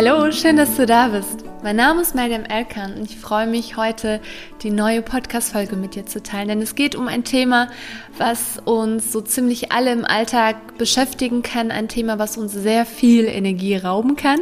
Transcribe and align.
Hallo, 0.00 0.30
schön, 0.30 0.56
dass 0.56 0.76
du 0.76 0.86
da 0.86 1.08
bist. 1.08 1.44
Mein 1.64 1.74
Name 1.74 2.02
ist 2.02 2.14
Mariam 2.14 2.44
Elkan 2.44 2.94
und 2.94 3.10
ich 3.10 3.18
freue 3.18 3.48
mich 3.48 3.76
heute, 3.76 4.20
die 4.62 4.70
neue 4.70 5.02
Podcast-Folge 5.02 5.74
mit 5.74 5.96
dir 5.96 6.06
zu 6.06 6.22
teilen, 6.22 6.46
denn 6.46 6.62
es 6.62 6.76
geht 6.76 6.94
um 6.94 7.08
ein 7.08 7.24
Thema, 7.24 7.68
was 8.16 8.60
uns 8.64 9.10
so 9.10 9.20
ziemlich 9.20 9.72
alle 9.72 9.90
im 9.90 10.04
Alltag 10.04 10.78
beschäftigen 10.78 11.42
kann, 11.42 11.72
ein 11.72 11.88
Thema, 11.88 12.20
was 12.20 12.36
uns 12.36 12.52
sehr 12.52 12.86
viel 12.86 13.24
Energie 13.24 13.74
rauben 13.74 14.14
kann. 14.14 14.38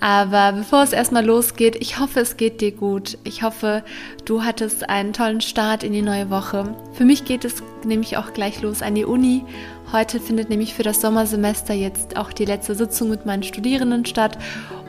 Aber 0.00 0.52
bevor 0.52 0.82
es 0.82 0.92
erstmal 0.92 1.24
losgeht, 1.24 1.76
ich 1.76 1.98
hoffe, 1.98 2.20
es 2.20 2.36
geht 2.36 2.60
dir 2.60 2.72
gut. 2.72 3.16
Ich 3.24 3.42
hoffe, 3.42 3.84
du 4.26 4.44
hattest 4.44 4.90
einen 4.90 5.14
tollen 5.14 5.40
Start 5.40 5.82
in 5.82 5.94
die 5.94 6.02
neue 6.02 6.28
Woche. 6.28 6.76
Für 6.92 7.06
mich 7.06 7.24
geht 7.24 7.46
es 7.46 7.62
nämlich 7.86 8.18
auch 8.18 8.34
gleich 8.34 8.60
los 8.60 8.82
an 8.82 8.94
die 8.94 9.06
Uni 9.06 9.46
Heute 9.92 10.18
findet 10.18 10.50
nämlich 10.50 10.74
für 10.74 10.82
das 10.82 11.00
Sommersemester 11.00 11.72
jetzt 11.72 12.16
auch 12.16 12.32
die 12.32 12.46
letzte 12.46 12.74
Sitzung 12.74 13.10
mit 13.10 13.26
meinen 13.26 13.44
Studierenden 13.44 14.04
statt. 14.04 14.36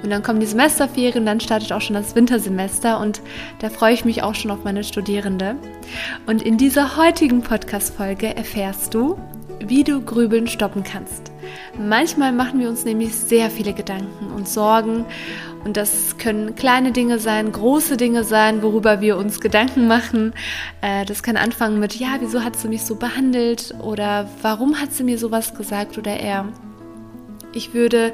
Und 0.05 0.11
dann 0.11 0.21
kommen 0.21 0.39
die 0.39 0.45
Semesterferien, 0.45 1.25
dann 1.25 1.39
startet 1.39 1.73
auch 1.73 1.81
schon 1.81 1.95
das 1.95 2.15
Wintersemester 2.15 2.99
und 2.99 3.21
da 3.57 3.71
freue 3.71 3.95
ich 3.95 4.05
mich 4.05 4.21
auch 4.21 4.35
schon 4.35 4.51
auf 4.51 4.63
meine 4.63 4.83
Studierende. 4.83 5.55
Und 6.27 6.43
in 6.43 6.59
dieser 6.59 6.95
heutigen 6.95 7.41
Podcast-Folge 7.41 8.35
erfährst 8.35 8.93
du, 8.93 9.17
wie 9.59 9.83
du 9.83 10.01
Grübeln 10.01 10.45
stoppen 10.45 10.83
kannst. 10.83 11.31
Manchmal 11.79 12.33
machen 12.33 12.59
wir 12.59 12.69
uns 12.69 12.85
nämlich 12.85 13.15
sehr 13.15 13.49
viele 13.49 13.73
Gedanken 13.73 14.31
und 14.31 14.47
Sorgen 14.47 15.05
und 15.63 15.75
das 15.75 16.17
können 16.19 16.53
kleine 16.53 16.91
Dinge 16.91 17.17
sein, 17.17 17.51
große 17.51 17.97
Dinge 17.97 18.23
sein, 18.23 18.61
worüber 18.61 19.01
wir 19.01 19.17
uns 19.17 19.39
Gedanken 19.39 19.87
machen. 19.87 20.33
Äh, 20.81 21.05
das 21.05 21.23
kann 21.23 21.35
anfangen 21.35 21.79
mit, 21.79 21.95
ja, 21.95 22.17
wieso 22.19 22.43
hat 22.43 22.55
sie 22.57 22.67
mich 22.67 22.83
so 22.83 22.93
behandelt? 22.95 23.73
Oder 23.81 24.29
warum 24.43 24.79
hat 24.79 24.93
sie 24.93 25.03
mir 25.03 25.17
sowas 25.17 25.55
gesagt 25.55 25.97
oder 25.97 26.15
er? 26.15 26.45
Ich 27.55 27.73
würde 27.73 28.13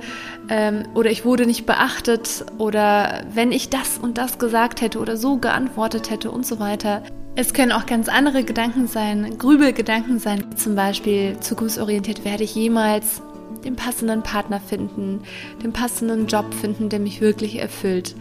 ähm, 0.50 0.84
oder 0.94 1.10
ich 1.10 1.26
wurde 1.26 1.46
nicht 1.46 1.66
beachtet 1.66 2.46
oder 2.60 3.24
wenn 3.34 3.52
ich 3.52 3.70
das 3.70 3.98
und 3.98 4.18
das 4.18 4.38
gesagt 4.38 4.82
hätte 4.82 5.00
oder 5.00 5.18
so 5.18 5.38
geantwortet 5.38 6.12
hätte 6.12 6.32
und 6.32 6.46
so 6.46 6.60
weiter. 6.60 7.04
Es 7.36 7.54
können 7.54 7.72
auch 7.72 7.86
ganz 7.86 8.08
andere 8.08 8.44
Gedanken 8.44 8.88
sein, 8.88 9.38
Grübelgedanken 9.38 10.20
sein, 10.20 10.56
zum 10.58 10.76
Beispiel 10.76 11.40
zukunftsorientiert 11.40 12.24
werde 12.24 12.44
ich 12.44 12.54
jemals 12.54 13.22
den 13.64 13.76
passenden 13.76 14.22
Partner 14.22 14.60
finden, 14.60 15.22
den 15.64 15.74
passenden 15.74 16.28
Job 16.28 16.54
finden, 16.54 16.90
der 16.90 17.00
mich 17.00 17.22
wirklich 17.22 17.60
erfüllt. 17.60 18.16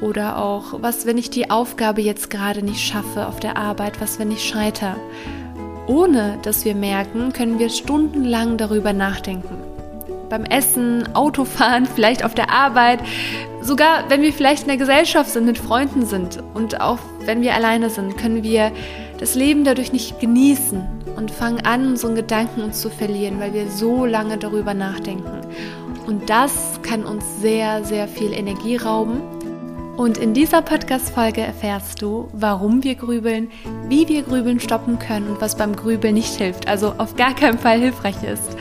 Oder 0.00 0.38
auch, 0.38 0.82
was, 0.82 1.06
wenn 1.06 1.18
ich 1.18 1.30
die 1.30 1.50
Aufgabe 1.50 2.00
jetzt 2.00 2.30
gerade 2.30 2.62
nicht 2.62 2.80
schaffe 2.80 3.26
auf 3.26 3.40
der 3.40 3.56
Arbeit, 3.56 4.00
was, 4.00 4.18
wenn 4.18 4.30
ich 4.30 4.46
scheiter. 4.46 4.96
Ohne 5.86 6.38
dass 6.42 6.64
wir 6.64 6.74
merken, 6.74 7.32
können 7.32 7.58
wir 7.58 7.68
stundenlang 7.68 8.56
darüber 8.56 8.92
nachdenken. 8.92 9.69
Beim 10.30 10.44
Essen, 10.44 11.14
Autofahren, 11.14 11.84
vielleicht 11.94 12.24
auf 12.24 12.34
der 12.34 12.50
Arbeit, 12.50 13.00
sogar 13.60 14.08
wenn 14.08 14.22
wir 14.22 14.32
vielleicht 14.32 14.62
in 14.62 14.68
der 14.68 14.78
Gesellschaft 14.78 15.30
sind, 15.30 15.44
mit 15.44 15.58
Freunden 15.58 16.06
sind 16.06 16.42
und 16.54 16.80
auch 16.80 16.98
wenn 17.26 17.42
wir 17.42 17.54
alleine 17.54 17.90
sind, 17.90 18.16
können 18.16 18.42
wir 18.42 18.72
das 19.18 19.34
Leben 19.34 19.64
dadurch 19.64 19.92
nicht 19.92 20.18
genießen 20.18 20.82
und 21.16 21.30
fangen 21.30 21.66
an, 21.66 21.86
unseren 21.88 22.14
Gedanken 22.14 22.62
uns 22.62 22.80
zu 22.80 22.88
verlieren, 22.88 23.38
weil 23.38 23.52
wir 23.52 23.68
so 23.68 24.06
lange 24.06 24.38
darüber 24.38 24.72
nachdenken. 24.72 25.46
Und 26.06 26.30
das 26.30 26.80
kann 26.82 27.04
uns 27.04 27.24
sehr, 27.40 27.84
sehr 27.84 28.08
viel 28.08 28.32
Energie 28.32 28.76
rauben. 28.76 29.20
Und 30.00 30.16
in 30.16 30.32
dieser 30.32 30.62
Podcast-Folge 30.62 31.42
erfährst 31.42 32.00
du, 32.00 32.30
warum 32.32 32.82
wir 32.82 32.94
grübeln, 32.94 33.50
wie 33.86 34.08
wir 34.08 34.22
Grübeln 34.22 34.58
stoppen 34.58 34.98
können 34.98 35.28
und 35.28 35.42
was 35.42 35.58
beim 35.58 35.76
Grübeln 35.76 36.14
nicht 36.14 36.36
hilft, 36.36 36.68
also 36.68 36.94
auf 36.96 37.16
gar 37.16 37.34
keinen 37.34 37.58
Fall 37.58 37.80
hilfreich 37.80 38.22
ist. 38.22 38.56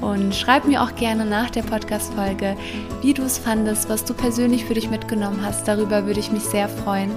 Und 0.00 0.34
schreib 0.34 0.64
mir 0.64 0.82
auch 0.82 0.96
gerne 0.96 1.26
nach 1.26 1.50
der 1.50 1.60
Podcast-Folge, 1.60 2.56
wie 3.02 3.12
du 3.12 3.20
es 3.20 3.36
fandest, 3.36 3.90
was 3.90 4.06
du 4.06 4.14
persönlich 4.14 4.64
für 4.64 4.72
dich 4.72 4.88
mitgenommen 4.88 5.44
hast. 5.44 5.68
Darüber 5.68 6.06
würde 6.06 6.20
ich 6.20 6.32
mich 6.32 6.44
sehr 6.44 6.70
freuen. 6.70 7.10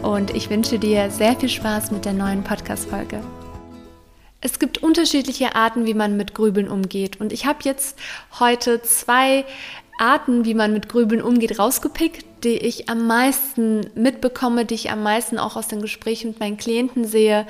Und 0.00 0.34
ich 0.34 0.48
wünsche 0.48 0.78
dir 0.78 1.10
sehr 1.10 1.36
viel 1.36 1.50
Spaß 1.50 1.90
mit 1.90 2.06
der 2.06 2.14
neuen 2.14 2.42
Podcast-Folge. 2.42 3.20
Es 4.40 4.58
gibt 4.58 4.78
unterschiedliche 4.78 5.54
Arten, 5.54 5.84
wie 5.84 5.92
man 5.92 6.16
mit 6.16 6.34
Grübeln 6.34 6.70
umgeht. 6.70 7.20
Und 7.20 7.34
ich 7.34 7.44
habe 7.44 7.58
jetzt 7.64 7.98
heute 8.40 8.80
zwei 8.80 9.44
Arten, 9.98 10.46
wie 10.46 10.54
man 10.54 10.72
mit 10.72 10.88
Grübeln 10.88 11.20
umgeht, 11.20 11.58
rausgepickt, 11.58 12.24
die 12.44 12.56
ich 12.56 12.88
am 12.88 13.06
meisten 13.06 13.90
mitbekomme, 13.94 14.64
die 14.64 14.74
ich 14.74 14.90
am 14.90 15.02
meisten 15.02 15.38
auch 15.38 15.56
aus 15.56 15.68
den 15.68 15.80
Gesprächen 15.80 16.30
mit 16.30 16.40
meinen 16.40 16.56
Klienten 16.56 17.04
sehe 17.04 17.46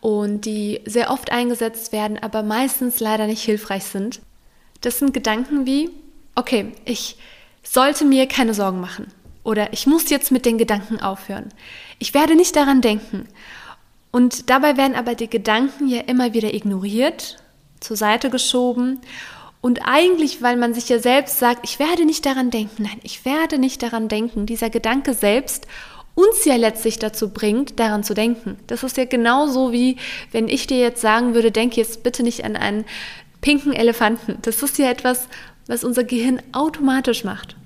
und 0.00 0.44
die 0.44 0.80
sehr 0.84 1.10
oft 1.10 1.30
eingesetzt 1.30 1.92
werden, 1.92 2.18
aber 2.18 2.42
meistens 2.42 3.00
leider 3.00 3.26
nicht 3.26 3.42
hilfreich 3.42 3.84
sind. 3.84 4.20
Das 4.80 4.98
sind 4.98 5.14
Gedanken 5.14 5.64
wie, 5.64 5.90
okay, 6.34 6.72
ich 6.84 7.16
sollte 7.62 8.04
mir 8.04 8.26
keine 8.26 8.54
Sorgen 8.54 8.80
machen 8.80 9.06
oder 9.44 9.72
ich 9.72 9.86
muss 9.86 10.10
jetzt 10.10 10.32
mit 10.32 10.44
den 10.44 10.58
Gedanken 10.58 11.00
aufhören. 11.00 11.48
Ich 11.98 12.14
werde 12.14 12.34
nicht 12.34 12.56
daran 12.56 12.80
denken 12.80 13.28
und 14.10 14.50
dabei 14.50 14.76
werden 14.76 14.96
aber 14.96 15.14
die 15.14 15.30
Gedanken 15.30 15.88
ja 15.88 16.00
immer 16.02 16.34
wieder 16.34 16.52
ignoriert, 16.52 17.38
zur 17.80 17.96
Seite 17.96 18.30
geschoben. 18.30 19.00
Und 19.62 19.78
eigentlich, 19.84 20.42
weil 20.42 20.56
man 20.56 20.74
sich 20.74 20.88
ja 20.88 20.98
selbst 20.98 21.38
sagt, 21.38 21.60
ich 21.64 21.78
werde 21.78 22.04
nicht 22.04 22.26
daran 22.26 22.50
denken, 22.50 22.82
nein, 22.82 23.00
ich 23.04 23.24
werde 23.24 23.58
nicht 23.58 23.82
daran 23.82 24.08
denken, 24.08 24.44
dieser 24.44 24.70
Gedanke 24.70 25.14
selbst 25.14 25.68
uns 26.14 26.44
ja 26.44 26.56
letztlich 26.56 26.98
dazu 26.98 27.30
bringt, 27.30 27.78
daran 27.78 28.02
zu 28.02 28.12
denken. 28.12 28.58
Das 28.66 28.82
ist 28.82 28.96
ja 28.96 29.04
genauso 29.04 29.72
wie, 29.72 29.96
wenn 30.32 30.48
ich 30.48 30.66
dir 30.66 30.78
jetzt 30.78 31.00
sagen 31.00 31.34
würde, 31.34 31.52
denke 31.52 31.76
jetzt 31.76 32.02
bitte 32.02 32.24
nicht 32.24 32.44
an 32.44 32.56
einen 32.56 32.84
pinken 33.40 33.72
Elefanten. 33.72 34.36
Das 34.42 34.62
ist 34.62 34.78
ja 34.78 34.90
etwas, 34.90 35.28
was 35.68 35.84
unser 35.84 36.02
Gehirn 36.02 36.42
automatisch 36.50 37.22
macht. 37.22 37.56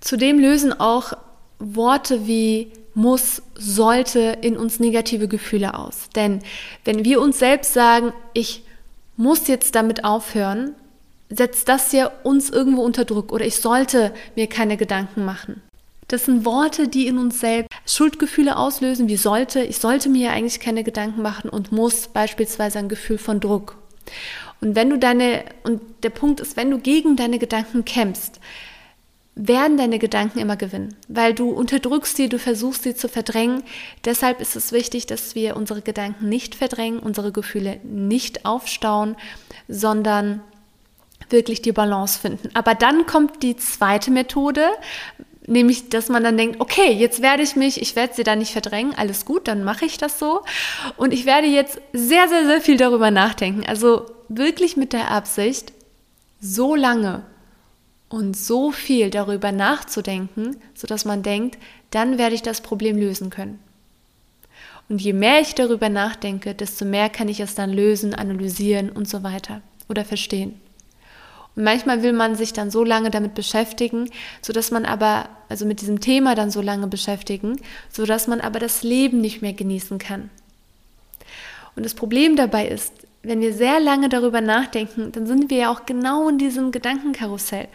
Zudem 0.00 0.38
lösen 0.38 0.72
auch 0.72 1.14
Worte 1.58 2.28
wie 2.28 2.72
muss, 2.94 3.42
sollte 3.54 4.38
in 4.40 4.56
uns 4.56 4.78
negative 4.78 5.26
Gefühle 5.26 5.74
aus. 5.74 6.10
Denn 6.14 6.42
wenn 6.84 7.04
wir 7.04 7.20
uns 7.20 7.40
selbst 7.40 7.74
sagen, 7.74 8.12
ich 8.34 8.62
muss 9.16 9.48
jetzt 9.48 9.74
damit 9.74 10.04
aufhören, 10.04 10.76
setzt 11.30 11.68
das 11.68 11.92
ja 11.92 12.10
uns 12.22 12.50
irgendwo 12.50 12.82
unter 12.82 13.04
Druck 13.04 13.32
oder 13.32 13.44
ich 13.44 13.56
sollte 13.56 14.12
mir 14.34 14.46
keine 14.46 14.76
Gedanken 14.76 15.24
machen. 15.24 15.62
Das 16.08 16.24
sind 16.24 16.46
Worte, 16.46 16.88
die 16.88 17.06
in 17.06 17.18
uns 17.18 17.40
selbst 17.40 17.68
Schuldgefühle 17.86 18.56
auslösen, 18.56 19.08
wie 19.08 19.16
sollte, 19.16 19.60
ich 19.60 19.78
sollte 19.78 20.08
mir 20.08 20.28
ja 20.28 20.32
eigentlich 20.32 20.58
keine 20.58 20.82
Gedanken 20.82 21.20
machen 21.20 21.50
und 21.50 21.70
muss 21.70 22.08
beispielsweise 22.08 22.78
ein 22.78 22.88
Gefühl 22.88 23.18
von 23.18 23.40
Druck. 23.40 23.76
Und 24.62 24.74
wenn 24.74 24.88
du 24.88 24.98
deine, 24.98 25.44
und 25.64 25.82
der 26.02 26.10
Punkt 26.10 26.40
ist, 26.40 26.56
wenn 26.56 26.70
du 26.70 26.78
gegen 26.78 27.16
deine 27.16 27.38
Gedanken 27.38 27.84
kämpfst, 27.84 28.40
werden 29.34 29.76
deine 29.76 30.00
Gedanken 30.00 30.40
immer 30.40 30.56
gewinnen, 30.56 30.96
weil 31.06 31.32
du 31.32 31.50
unterdrückst 31.50 32.16
sie, 32.16 32.28
du 32.28 32.40
versuchst 32.40 32.82
sie 32.82 32.96
zu 32.96 33.08
verdrängen. 33.08 33.62
Deshalb 34.04 34.40
ist 34.40 34.56
es 34.56 34.72
wichtig, 34.72 35.06
dass 35.06 35.36
wir 35.36 35.56
unsere 35.56 35.80
Gedanken 35.80 36.28
nicht 36.28 36.56
verdrängen, 36.56 36.98
unsere 36.98 37.30
Gefühle 37.30 37.78
nicht 37.84 38.44
aufstauen, 38.44 39.14
sondern 39.68 40.40
wirklich 41.30 41.62
die 41.62 41.72
Balance 41.72 42.18
finden. 42.18 42.50
Aber 42.54 42.74
dann 42.74 43.06
kommt 43.06 43.42
die 43.42 43.56
zweite 43.56 44.10
Methode, 44.10 44.66
nämlich, 45.46 45.88
dass 45.88 46.08
man 46.08 46.22
dann 46.22 46.36
denkt, 46.36 46.60
okay, 46.60 46.92
jetzt 46.92 47.22
werde 47.22 47.42
ich 47.42 47.56
mich, 47.56 47.80
ich 47.80 47.96
werde 47.96 48.14
sie 48.14 48.24
da 48.24 48.36
nicht 48.36 48.52
verdrängen, 48.52 48.94
alles 48.96 49.24
gut, 49.24 49.48
dann 49.48 49.64
mache 49.64 49.84
ich 49.84 49.98
das 49.98 50.18
so. 50.18 50.42
Und 50.96 51.12
ich 51.12 51.26
werde 51.26 51.46
jetzt 51.46 51.80
sehr, 51.92 52.28
sehr, 52.28 52.46
sehr 52.46 52.60
viel 52.60 52.76
darüber 52.76 53.10
nachdenken. 53.10 53.64
Also 53.66 54.06
wirklich 54.28 54.76
mit 54.76 54.92
der 54.92 55.10
Absicht, 55.10 55.72
so 56.40 56.74
lange 56.74 57.24
und 58.08 58.36
so 58.36 58.70
viel 58.70 59.10
darüber 59.10 59.52
nachzudenken, 59.52 60.56
sodass 60.74 61.04
man 61.04 61.22
denkt, 61.22 61.58
dann 61.90 62.18
werde 62.18 62.34
ich 62.34 62.42
das 62.42 62.60
Problem 62.60 62.96
lösen 62.96 63.30
können. 63.30 63.58
Und 64.88 65.02
je 65.02 65.12
mehr 65.12 65.40
ich 65.40 65.54
darüber 65.54 65.88
nachdenke, 65.88 66.54
desto 66.54 66.84
mehr 66.84 67.10
kann 67.10 67.28
ich 67.28 67.40
es 67.40 67.54
dann 67.54 67.72
lösen, 67.72 68.14
analysieren 68.14 68.90
und 68.90 69.08
so 69.08 69.22
weiter 69.22 69.60
oder 69.88 70.04
verstehen. 70.04 70.58
Und 71.58 71.64
manchmal 71.64 72.02
will 72.02 72.14
man 72.14 72.36
sich 72.36 72.54
dann 72.54 72.70
so 72.70 72.84
lange 72.84 73.10
damit 73.10 73.34
beschäftigen, 73.34 74.08
sodass 74.40 74.70
man 74.70 74.86
aber, 74.86 75.28
also 75.50 75.66
mit 75.66 75.82
diesem 75.82 76.00
Thema 76.00 76.34
dann 76.34 76.50
so 76.50 76.62
lange 76.62 76.86
beschäftigen, 76.86 77.60
sodass 77.90 78.28
man 78.28 78.40
aber 78.40 78.60
das 78.60 78.82
Leben 78.82 79.20
nicht 79.20 79.42
mehr 79.42 79.52
genießen 79.52 79.98
kann. 79.98 80.30
Und 81.76 81.84
das 81.84 81.94
Problem 81.94 82.36
dabei 82.36 82.68
ist, 82.68 82.94
wenn 83.22 83.40
wir 83.40 83.52
sehr 83.52 83.80
lange 83.80 84.08
darüber 84.08 84.40
nachdenken, 84.40 85.12
dann 85.12 85.26
sind 85.26 85.50
wir 85.50 85.58
ja 85.58 85.70
auch 85.70 85.84
genau 85.84 86.28
in 86.28 86.38
diesem 86.38 86.70
Gedankenkarussell 86.70 87.68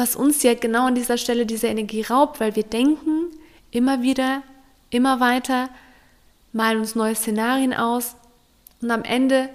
was 0.00 0.16
uns 0.16 0.42
ja 0.42 0.54
genau 0.54 0.86
an 0.86 0.94
dieser 0.94 1.18
Stelle 1.18 1.44
diese 1.46 1.66
Energie 1.66 2.00
raubt, 2.00 2.40
weil 2.40 2.56
wir 2.56 2.62
denken 2.62 3.26
immer 3.70 4.00
wieder, 4.00 4.42
immer 4.88 5.20
weiter, 5.20 5.68
malen 6.52 6.80
uns 6.80 6.94
neue 6.94 7.14
Szenarien 7.14 7.74
aus 7.74 8.16
und 8.80 8.90
am 8.90 9.02
Ende 9.02 9.50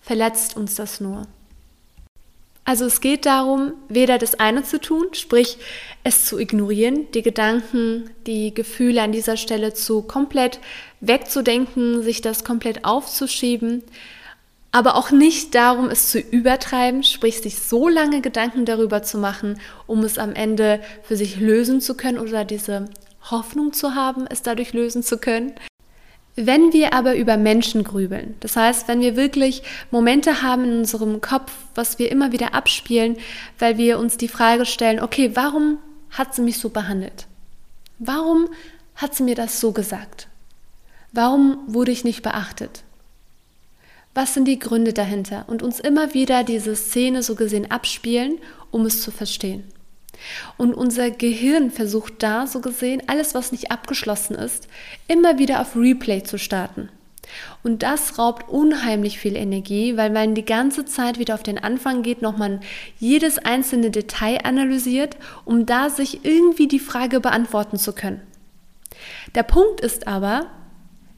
verletzt 0.00 0.56
uns 0.56 0.74
das 0.74 1.00
nur. 1.00 1.26
Also 2.66 2.86
es 2.86 3.02
geht 3.02 3.26
darum, 3.26 3.74
weder 3.88 4.16
das 4.16 4.40
eine 4.40 4.64
zu 4.64 4.80
tun, 4.80 5.08
sprich 5.12 5.58
es 6.02 6.24
zu 6.24 6.38
ignorieren, 6.38 7.10
die 7.12 7.20
Gedanken, 7.20 8.10
die 8.26 8.54
Gefühle 8.54 9.02
an 9.02 9.12
dieser 9.12 9.36
Stelle 9.36 9.74
zu 9.74 10.00
komplett 10.00 10.60
wegzudenken, 11.00 12.02
sich 12.02 12.22
das 12.22 12.42
komplett 12.42 12.86
aufzuschieben, 12.86 13.82
aber 14.72 14.96
auch 14.96 15.10
nicht 15.10 15.54
darum, 15.54 15.90
es 15.90 16.10
zu 16.10 16.18
übertreiben, 16.18 17.02
sprich 17.04 17.40
sich 17.40 17.60
so 17.60 17.88
lange 17.88 18.22
Gedanken 18.22 18.64
darüber 18.64 19.02
zu 19.02 19.18
machen, 19.18 19.60
um 19.86 20.02
es 20.02 20.18
am 20.18 20.34
Ende 20.34 20.80
für 21.02 21.16
sich 21.16 21.38
lösen 21.38 21.82
zu 21.82 21.94
können 21.94 22.18
oder 22.18 22.44
diese 22.44 22.86
Hoffnung 23.30 23.74
zu 23.74 23.94
haben, 23.94 24.26
es 24.26 24.42
dadurch 24.42 24.72
lösen 24.72 25.02
zu 25.02 25.18
können. 25.18 25.52
Wenn 26.36 26.72
wir 26.72 26.92
aber 26.92 27.14
über 27.14 27.36
Menschen 27.36 27.84
grübeln, 27.84 28.34
das 28.40 28.56
heißt, 28.56 28.88
wenn 28.88 29.00
wir 29.00 29.16
wirklich 29.16 29.62
Momente 29.90 30.42
haben 30.42 30.64
in 30.64 30.78
unserem 30.78 31.20
Kopf, 31.20 31.52
was 31.74 31.98
wir 31.98 32.10
immer 32.10 32.32
wieder 32.32 32.54
abspielen, 32.54 33.16
weil 33.58 33.78
wir 33.78 33.98
uns 33.98 34.16
die 34.16 34.28
Frage 34.28 34.66
stellen, 34.66 35.00
okay, 35.00 35.30
warum 35.34 35.78
hat 36.10 36.34
sie 36.34 36.42
mich 36.42 36.58
so 36.58 36.70
behandelt? 36.70 37.26
Warum 37.98 38.48
hat 38.96 39.14
sie 39.14 39.22
mir 39.22 39.36
das 39.36 39.60
so 39.60 39.72
gesagt? 39.72 40.26
Warum 41.12 41.58
wurde 41.68 41.92
ich 41.92 42.02
nicht 42.02 42.22
beachtet? 42.22 42.82
was 44.14 44.32
sind 44.32 44.46
die 44.46 44.60
Gründe 44.60 44.92
dahinter 44.92 45.44
und 45.48 45.62
uns 45.62 45.80
immer 45.80 46.14
wieder 46.14 46.44
diese 46.44 46.76
Szene 46.76 47.22
so 47.22 47.34
gesehen 47.34 47.70
abspielen, 47.70 48.38
um 48.70 48.86
es 48.86 49.02
zu 49.02 49.10
verstehen. 49.10 49.64
Und 50.56 50.74
unser 50.74 51.10
Gehirn 51.10 51.70
versucht 51.70 52.22
da 52.22 52.46
so 52.46 52.60
gesehen, 52.60 53.02
alles, 53.06 53.34
was 53.34 53.52
nicht 53.52 53.70
abgeschlossen 53.70 54.34
ist, 54.34 54.68
immer 55.08 55.38
wieder 55.38 55.60
auf 55.60 55.76
Replay 55.76 56.22
zu 56.22 56.38
starten. 56.38 56.88
Und 57.62 57.82
das 57.82 58.18
raubt 58.18 58.48
unheimlich 58.48 59.18
viel 59.18 59.36
Energie, 59.36 59.96
weil 59.96 60.10
man 60.10 60.34
die 60.34 60.44
ganze 60.44 60.84
Zeit 60.84 61.18
wieder 61.18 61.34
auf 61.34 61.42
den 61.42 61.58
Anfang 61.58 62.02
geht, 62.02 62.22
nochmal 62.22 62.60
jedes 62.98 63.38
einzelne 63.38 63.90
Detail 63.90 64.44
analysiert, 64.44 65.16
um 65.44 65.66
da 65.66 65.90
sich 65.90 66.24
irgendwie 66.24 66.68
die 66.68 66.78
Frage 66.78 67.20
beantworten 67.20 67.78
zu 67.78 67.92
können. 67.92 68.20
Der 69.34 69.42
Punkt 69.42 69.80
ist 69.80 70.06
aber, 70.06 70.46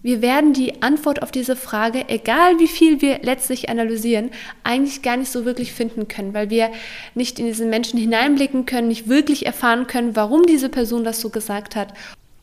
wir 0.07 0.23
werden 0.23 0.53
die 0.53 0.83
Antwort 0.83 1.21
auf 1.21 1.33
diese 1.33 1.57
Frage, 1.57 2.09
egal 2.09 2.61
wie 2.61 2.69
viel 2.69 3.01
wir 3.01 3.19
letztlich 3.23 3.71
analysieren, 3.71 4.31
eigentlich 4.63 5.03
gar 5.03 5.17
nicht 5.17 5.33
so 5.33 5.45
wirklich 5.45 5.73
finden 5.73 6.07
können, 6.07 6.33
weil 6.33 6.49
wir 6.49 6.71
nicht 7.17 7.41
in 7.41 7.47
diesen 7.47 7.71
Menschen 7.71 7.99
hineinblicken 7.99 8.67
können, 8.67 8.87
nicht 8.87 9.09
wirklich 9.09 9.47
erfahren 9.47 9.89
können, 9.89 10.15
warum 10.15 10.47
diese 10.47 10.69
Person 10.69 11.03
das 11.03 11.21
so 11.21 11.31
gesagt 11.31 11.75
hat. 11.75 11.93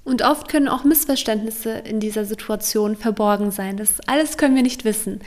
Und 0.03 0.23
oft 0.23 0.49
können 0.49 0.67
auch 0.67 0.83
Missverständnisse 0.83 1.69
in 1.69 2.01
dieser 2.01 2.25
Situation 2.25 2.97
verborgen 2.97 3.49
sein. 3.49 3.77
Das 3.77 4.01
alles 4.07 4.35
können 4.35 4.55
wir 4.57 4.63
nicht 4.63 4.83
wissen. 4.83 5.21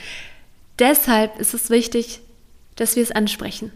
Deshalb 0.79 1.41
ist 1.41 1.55
es 1.55 1.71
wichtig, 1.71 2.21
dass 2.75 2.97
wir 2.97 3.03
es 3.03 3.13
ansprechen 3.13 3.73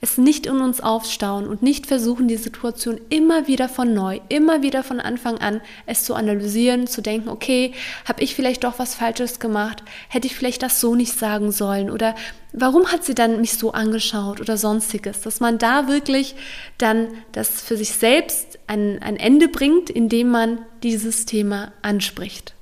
es 0.00 0.16
nicht 0.16 0.46
in 0.46 0.60
uns 0.60 0.80
aufstauen 0.80 1.46
und 1.48 1.62
nicht 1.62 1.86
versuchen, 1.86 2.28
die 2.28 2.36
Situation 2.36 3.00
immer 3.08 3.48
wieder 3.48 3.68
von 3.68 3.94
neu, 3.94 4.20
immer 4.28 4.62
wieder 4.62 4.84
von 4.84 5.00
Anfang 5.00 5.38
an 5.38 5.60
es 5.86 6.04
zu 6.04 6.14
analysieren, 6.14 6.86
zu 6.86 7.00
denken, 7.00 7.28
okay, 7.28 7.72
habe 8.04 8.22
ich 8.22 8.34
vielleicht 8.34 8.62
doch 8.62 8.78
was 8.78 8.94
Falsches 8.94 9.40
gemacht? 9.40 9.82
Hätte 10.08 10.28
ich 10.28 10.36
vielleicht 10.36 10.62
das 10.62 10.80
so 10.80 10.94
nicht 10.94 11.18
sagen 11.18 11.50
sollen? 11.50 11.90
Oder 11.90 12.14
warum 12.52 12.92
hat 12.92 13.04
sie 13.04 13.14
dann 13.14 13.40
mich 13.40 13.54
so 13.54 13.72
angeschaut 13.72 14.40
oder 14.40 14.56
sonstiges? 14.56 15.22
Dass 15.22 15.40
man 15.40 15.58
da 15.58 15.88
wirklich 15.88 16.36
dann 16.78 17.08
das 17.32 17.60
für 17.60 17.76
sich 17.76 17.92
selbst 17.92 18.58
ein, 18.68 19.02
ein 19.02 19.16
Ende 19.16 19.48
bringt, 19.48 19.90
indem 19.90 20.28
man 20.28 20.58
dieses 20.84 21.26
Thema 21.26 21.72
anspricht. 21.82 22.54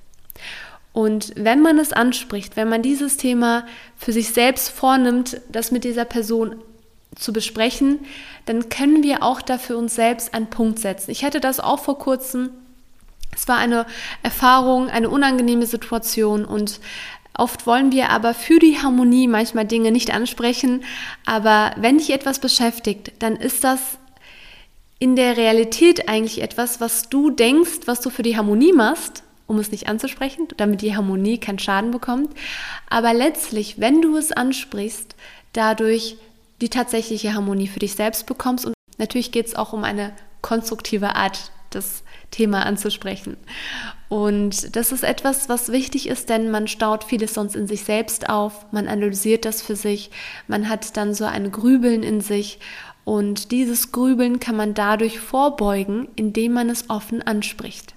Und 0.94 1.35
wenn 1.37 1.61
man 1.61 1.79
es 1.79 1.93
anspricht, 1.93 2.56
wenn 2.56 2.71
man 2.71 2.81
dieses 2.81 3.19
Thema 3.19 3.67
für 3.99 4.12
sich 4.12 4.31
selbst 4.31 4.71
vornimmt, 4.71 5.38
das 5.53 5.71
mit 5.71 5.85
dieser 5.85 6.06
Person 6.06 6.56
zu 7.16 7.32
besprechen, 7.32 8.00
dann 8.44 8.68
können 8.68 9.02
wir 9.02 9.22
auch 9.22 9.42
dafür 9.42 9.78
uns 9.78 9.94
selbst 9.94 10.34
einen 10.34 10.48
Punkt 10.48 10.78
setzen. 10.78 11.10
Ich 11.10 11.24
hatte 11.24 11.40
das 11.40 11.60
auch 11.60 11.80
vor 11.80 11.98
kurzem. 11.98 12.50
Es 13.34 13.48
war 13.48 13.58
eine 13.58 13.86
Erfahrung, 14.22 14.88
eine 14.88 15.10
unangenehme 15.10 15.66
Situation 15.66 16.44
und 16.44 16.80
Oft 17.38 17.66
wollen 17.66 17.92
wir 17.92 18.08
aber 18.08 18.32
für 18.32 18.58
die 18.58 18.78
Harmonie 18.78 19.28
manchmal 19.28 19.66
Dinge 19.66 19.92
nicht 19.92 20.10
ansprechen, 20.10 20.84
aber 21.26 21.72
wenn 21.76 21.98
dich 21.98 22.08
etwas 22.08 22.38
beschäftigt, 22.38 23.12
dann 23.18 23.36
ist 23.36 23.62
das 23.62 23.98
in 24.98 25.16
der 25.16 25.36
Realität 25.36 26.08
eigentlich 26.08 26.40
etwas, 26.40 26.80
was 26.80 27.10
du 27.10 27.30
denkst, 27.30 27.80
was 27.84 28.00
du 28.00 28.08
für 28.08 28.22
die 28.22 28.38
Harmonie 28.38 28.72
machst, 28.72 29.22
um 29.46 29.58
es 29.58 29.70
nicht 29.70 29.86
anzusprechen, 29.86 30.48
damit 30.56 30.80
die 30.80 30.96
Harmonie 30.96 31.38
keinen 31.38 31.58
Schaden 31.58 31.90
bekommt. 31.90 32.34
Aber 32.88 33.12
letztlich, 33.12 33.78
wenn 33.78 34.00
du 34.00 34.16
es 34.16 34.32
ansprichst, 34.32 35.14
dadurch 35.52 36.16
die 36.61 36.69
tatsächliche 36.69 37.35
Harmonie 37.35 37.69
für 37.69 37.79
dich 37.79 37.94
selbst 37.94 38.26
bekommst. 38.26 38.67
Und 38.67 38.75
natürlich 38.99 39.32
geht 39.32 39.47
es 39.47 39.55
auch 39.55 39.73
um 39.73 39.85
eine 39.85 40.12
konstruktive 40.43 41.17
Art, 41.17 41.50
das 41.70 42.05
Thema 42.31 42.64
anzusprechen. 42.64 43.37
Und 44.08 44.76
das 44.76 44.93
ist 44.93 45.03
etwas, 45.03 45.49
was 45.49 45.73
wichtig 45.73 46.08
ist, 46.08 46.29
denn 46.29 46.50
man 46.50 46.69
staut 46.69 47.05
vieles 47.05 47.35
sonst 47.35 47.56
in 47.56 47.67
sich 47.67 47.85
selbst 47.85 48.29
auf, 48.29 48.67
man 48.73 48.87
analysiert 48.87 49.44
das 49.44 49.62
für 49.62 49.76
sich, 49.76 50.11
man 50.47 50.69
hat 50.69 50.97
dann 50.97 51.12
so 51.12 51.25
ein 51.25 51.50
Grübeln 51.50 52.03
in 52.03 52.20
sich 52.20 52.61
und 53.05 53.50
dieses 53.50 53.93
Grübeln 53.93 54.41
kann 54.41 54.56
man 54.56 54.75
dadurch 54.75 55.19
vorbeugen, 55.19 56.09
indem 56.17 56.52
man 56.52 56.70
es 56.70 56.88
offen 56.88 57.23
anspricht. 57.23 57.94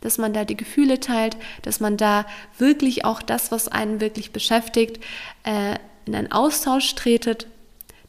Dass 0.00 0.16
man 0.16 0.32
da 0.32 0.44
die 0.44 0.56
Gefühle 0.56 0.98
teilt, 0.98 1.36
dass 1.62 1.80
man 1.80 1.98
da 1.98 2.24
wirklich 2.58 3.04
auch 3.04 3.20
das, 3.20 3.52
was 3.52 3.68
einen 3.68 4.00
wirklich 4.00 4.32
beschäftigt, 4.32 5.02
äh, 5.44 5.76
in 6.06 6.14
einen 6.14 6.32
Austausch 6.32 6.94
tretet 6.94 7.46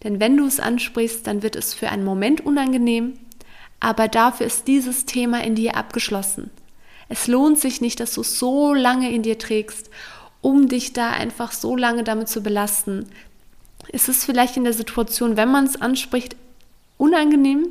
denn 0.04 0.20
wenn 0.20 0.38
du 0.38 0.46
es 0.46 0.60
ansprichst, 0.60 1.28
dann 1.28 1.44
wird 1.44 1.56
es 1.56 1.74
für 1.74 1.90
einen 1.90 2.04
Moment 2.04 2.42
unangenehm, 2.42 3.20
aber 3.80 4.08
dafür 4.08 4.46
ist 4.46 4.68
dieses 4.68 5.06
Thema 5.06 5.44
in 5.44 5.56
dir 5.56 5.76
abgeschlossen. 5.76 6.50
Es 7.10 7.28
lohnt 7.28 7.60
sich 7.60 7.82
nicht, 7.82 8.00
dass 8.00 8.14
du 8.14 8.22
es 8.22 8.40
so 8.40 8.74
lange 8.74 9.12
in 9.12 9.24
dir 9.24 9.38
trägst, 9.38 9.90
um 10.42 10.68
dich 10.68 10.94
da 10.94 11.12
einfach 11.12 11.52
so 11.52 11.76
lange 11.76 12.04
damit 12.04 12.30
zu 12.30 12.42
belasten. 12.42 13.08
Es 13.92 14.08
ist 14.08 14.24
vielleicht 14.24 14.58
in 14.58 14.64
der 14.64 14.74
Situation, 14.74 15.38
wenn 15.38 15.52
man 15.52 15.66
es 15.66 15.82
anspricht, 15.82 16.36
unangenehm, 16.98 17.68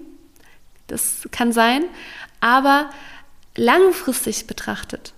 das 0.86 1.28
kann 1.30 1.52
sein, 1.52 1.84
aber 2.40 2.90
langfristig 3.56 4.46
betrachtet 4.46 5.12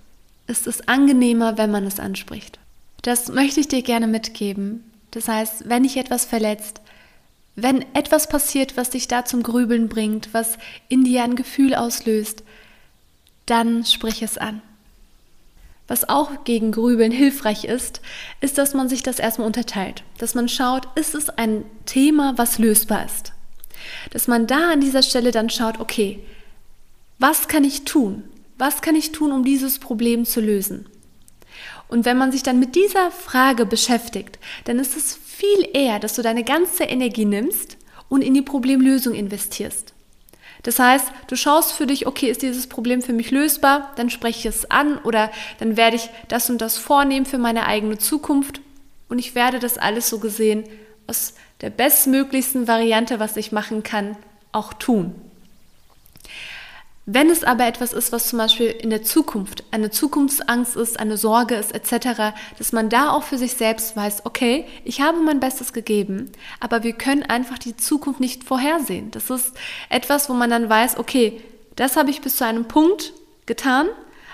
ist 0.47 0.67
es 0.67 0.87
angenehmer, 0.87 1.57
wenn 1.57 1.71
man 1.71 1.85
es 1.85 1.99
anspricht. 1.99 2.59
Das 3.01 3.29
möchte 3.29 3.59
ich 3.59 3.67
dir 3.67 3.81
gerne 3.81 4.07
mitgeben. 4.07 4.83
Das 5.11 5.27
heißt, 5.27 5.69
wenn 5.69 5.83
dich 5.83 5.97
etwas 5.97 6.25
verletzt, 6.25 6.81
wenn 7.55 7.85
etwas 7.93 8.27
passiert, 8.27 8.77
was 8.77 8.89
dich 8.89 9.07
da 9.07 9.25
zum 9.25 9.43
Grübeln 9.43 9.87
bringt, 9.87 10.29
was 10.33 10.57
in 10.89 11.03
dir 11.03 11.23
ein 11.23 11.35
Gefühl 11.35 11.75
auslöst, 11.75 12.43
dann 13.45 13.85
sprich 13.85 14.21
es 14.21 14.37
an. 14.37 14.61
Was 15.87 16.07
auch 16.07 16.45
gegen 16.45 16.71
Grübeln 16.71 17.11
hilfreich 17.11 17.65
ist, 17.65 18.01
ist, 18.39 18.57
dass 18.57 18.73
man 18.73 18.89
sich 18.89 19.03
das 19.03 19.19
erstmal 19.19 19.47
unterteilt. 19.47 20.03
Dass 20.17 20.33
man 20.33 20.47
schaut, 20.47 20.87
ist 20.95 21.13
es 21.13 21.29
ein 21.29 21.65
Thema, 21.85 22.37
was 22.37 22.57
lösbar 22.57 23.05
ist. 23.05 23.33
Dass 24.11 24.27
man 24.27 24.47
da 24.47 24.71
an 24.71 24.81
dieser 24.81 25.03
Stelle 25.03 25.31
dann 25.31 25.49
schaut, 25.49 25.79
okay, 25.79 26.23
was 27.19 27.47
kann 27.47 27.63
ich 27.63 27.83
tun? 27.83 28.23
Was 28.57 28.81
kann 28.81 28.95
ich 28.95 29.11
tun, 29.11 29.31
um 29.31 29.43
dieses 29.43 29.79
Problem 29.79 30.25
zu 30.25 30.39
lösen? 30.39 30.87
Und 31.89 32.05
wenn 32.05 32.17
man 32.17 32.31
sich 32.31 32.43
dann 32.43 32.59
mit 32.59 32.75
dieser 32.75 33.11
Frage 33.11 33.65
beschäftigt, 33.65 34.39
dann 34.63 34.79
ist 34.79 34.95
es 34.95 35.19
viel 35.35 35.67
eher, 35.73 35.99
dass 35.99 36.13
du 36.13 36.21
deine 36.21 36.43
ganze 36.43 36.83
Energie 36.83 37.25
nimmst 37.25 37.77
und 38.07 38.21
in 38.21 38.33
die 38.33 38.41
Problemlösung 38.41 39.15
investierst. 39.15 39.93
Das 40.61 40.79
heißt, 40.79 41.11
du 41.27 41.35
schaust 41.35 41.73
für 41.73 41.87
dich, 41.87 42.07
okay, 42.07 42.29
ist 42.29 42.41
dieses 42.41 42.67
Problem 42.67 43.01
für 43.01 43.13
mich 43.13 43.31
lösbar, 43.31 43.91
dann 43.95 44.09
spreche 44.09 44.39
ich 44.39 44.45
es 44.45 44.69
an 44.71 44.97
oder 44.99 45.31
dann 45.59 45.75
werde 45.75 45.97
ich 45.97 46.09
das 46.29 46.49
und 46.49 46.61
das 46.61 46.77
vornehmen 46.77 47.25
für 47.25 47.37
meine 47.37 47.65
eigene 47.65 47.97
Zukunft 47.97 48.61
und 49.09 49.19
ich 49.19 49.35
werde 49.35 49.59
das 49.59 49.77
alles 49.77 50.07
so 50.07 50.19
gesehen 50.19 50.63
aus 51.07 51.33
der 51.61 51.69
bestmöglichsten 51.69 52.67
Variante, 52.67 53.19
was 53.19 53.35
ich 53.35 53.51
machen 53.51 53.83
kann, 53.83 54.15
auch 54.51 54.73
tun. 54.73 55.15
Wenn 57.05 57.29
es 57.29 57.43
aber 57.43 57.67
etwas 57.67 57.91
ist, 57.91 58.13
was 58.13 58.29
zum 58.29 58.39
Beispiel 58.39 58.67
in 58.67 58.89
der 58.89 59.03
Zukunft 59.03 59.65
eine 59.71 59.91
Zukunftsangst 59.91 60.77
ist, 60.77 60.97
eine 60.97 61.17
Sorge 61.17 61.55
ist, 61.55 61.75
etc., 61.75 62.33
dass 62.57 62.71
man 62.71 62.87
da 62.87 63.11
auch 63.11 63.23
für 63.23 63.37
sich 63.37 63.53
selbst 63.53 63.97
weiß, 63.97 64.25
okay, 64.25 64.65
ich 64.85 65.01
habe 65.01 65.19
mein 65.19 65.41
Bestes 65.41 65.73
gegeben, 65.73 66.31
aber 66.61 66.83
wir 66.83 66.93
können 66.93 67.23
einfach 67.23 67.57
die 67.57 67.75
Zukunft 67.75 68.21
nicht 68.21 68.45
vorhersehen. 68.45 69.11
Das 69.11 69.29
ist 69.29 69.51
etwas, 69.89 70.29
wo 70.29 70.33
man 70.33 70.49
dann 70.49 70.69
weiß, 70.69 70.97
okay, 70.97 71.41
das 71.75 71.97
habe 71.97 72.09
ich 72.09 72.21
bis 72.21 72.37
zu 72.37 72.45
einem 72.45 72.69
Punkt 72.69 73.11
getan, 73.47 73.87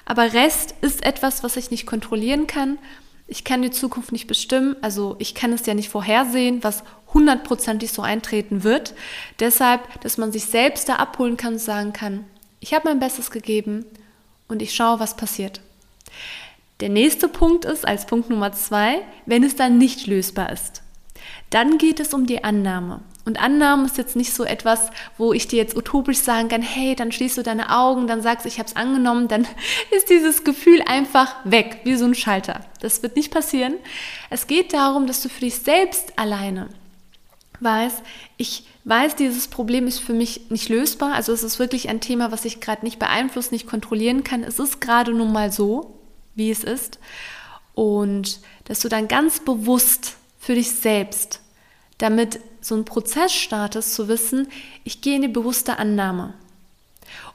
aber 0.06 0.34
Rest 0.34 0.76
ist 0.82 1.04
etwas, 1.04 1.44
was 1.44 1.58
ich 1.58 1.72
nicht 1.72 1.88
kontrollieren 1.88 2.46
kann. 2.46 2.78
Ich 3.26 3.44
kann 3.44 3.64
die 3.64 3.72
Zukunft 3.72 4.12
nicht 4.12 4.28
bestimmen, 4.28 4.76
also 4.82 5.16
ich 5.18 5.34
kann 5.34 5.54
es 5.54 5.66
ja 5.66 5.74
nicht 5.74 5.90
vorhersehen, 5.90 6.64
was 6.64 6.84
hundertprozentig 7.16 7.92
so 7.92 8.04
eintreten 8.04 8.64
wird. 8.64 8.94
Deshalb, 9.40 10.02
dass 10.02 10.20
man 10.20 10.32
sich 10.32 10.46
selbst 10.46 10.88
da 10.88 10.98
abholen 10.98 11.36
kann 11.36 11.54
und 11.54 11.60
sagen 11.60 11.94
kann, 11.94 12.26
ich 12.60 12.74
habe 12.74 12.90
mein 12.90 13.00
Bestes 13.00 13.32
gegeben 13.32 13.86
und 14.48 14.62
ich 14.62 14.74
schaue, 14.74 15.00
was 15.00 15.16
passiert. 15.16 15.62
Der 16.80 16.90
nächste 16.90 17.28
Punkt 17.28 17.66
ist, 17.66 17.88
als 17.88 18.06
Punkt 18.06 18.30
Nummer 18.30 18.54
zwei, 18.54 19.02
wenn 19.26 19.44
es 19.44 19.56
dann 19.56 19.78
nicht 19.78 20.08
lösbar 20.08 20.52
ist. 20.52 20.82
Dann 21.50 21.78
geht 21.78 22.00
es 22.00 22.14
um 22.14 22.26
die 22.26 22.44
Annahme. 22.44 23.02
Und 23.26 23.42
Annahmen 23.42 23.86
ist 23.86 23.98
jetzt 23.98 24.16
nicht 24.16 24.34
so 24.34 24.44
etwas, 24.44 24.90
wo 25.18 25.34
ich 25.34 25.48
dir 25.48 25.58
jetzt 25.58 25.76
utopisch 25.76 26.20
sagen 26.20 26.48
kann, 26.48 26.62
hey, 26.62 26.96
dann 26.96 27.12
schließt 27.12 27.38
du 27.38 27.44
deine 27.44 27.76
Augen, 27.78 28.08
dann 28.08 28.22
sagst 28.22 28.46
du, 28.46 28.48
ich 28.48 28.60
habe 28.60 28.70
es 28.70 28.76
angenommen, 28.76 29.28
dann 29.28 29.46
ist 29.92 30.10
dieses 30.10 30.44
Gefühl 30.44 30.82
einfach 30.84 31.36
weg, 31.44 31.82
wie 31.84 31.96
so 31.96 32.06
ein 32.06 32.16
Schalter. 32.16 32.62
Das 32.80 33.04
wird 33.04 33.16
nicht 33.16 33.32
passieren. 33.32 33.76
Es 34.30 34.48
geht 34.48 34.74
darum, 34.74 35.06
dass 35.06 35.22
du 35.22 35.30
für 35.30 35.42
dich 35.42 35.56
selbst 35.56 36.18
alleine 36.18 36.70
weißt, 37.60 38.02
ich 38.38 38.66
weiß, 38.86 39.16
dieses 39.16 39.48
Problem 39.48 39.88
ist 39.88 40.00
für 40.00 40.14
mich 40.14 40.50
nicht 40.50 40.70
lösbar. 40.70 41.14
Also 41.14 41.34
es 41.34 41.44
ist 41.44 41.60
wirklich 41.60 41.90
ein 41.90 42.02
Thema, 42.02 42.32
was 42.32 42.46
ich 42.46 42.60
gerade 42.60 42.86
nicht 42.86 43.00
beeinflussen, 43.00 43.54
nicht 43.54 43.68
kontrollieren 43.68 44.24
kann. 44.24 44.44
Es 44.44 44.60
ist 44.60 44.82
gerade 44.82 45.14
nun 45.14 45.32
mal 45.32 45.52
so, 45.52 46.00
wie 46.36 46.52
es 46.52 46.64
ist. 46.64 47.00
Und 47.74 48.40
dass 48.66 48.80
du 48.80 48.90
dann 48.90 49.08
ganz 49.08 49.40
bewusst 49.40 50.18
für 50.40 50.56
dich 50.56 50.72
selbst 50.72 51.42
damit 52.00 52.40
so 52.62 52.76
einen 52.76 52.86
Prozess 52.86 53.32
startest, 53.34 53.94
zu 53.94 54.08
wissen, 54.08 54.48
ich 54.84 55.02
gehe 55.02 55.16
in 55.16 55.22
die 55.22 55.28
bewusste 55.28 55.78
Annahme. 55.78 56.34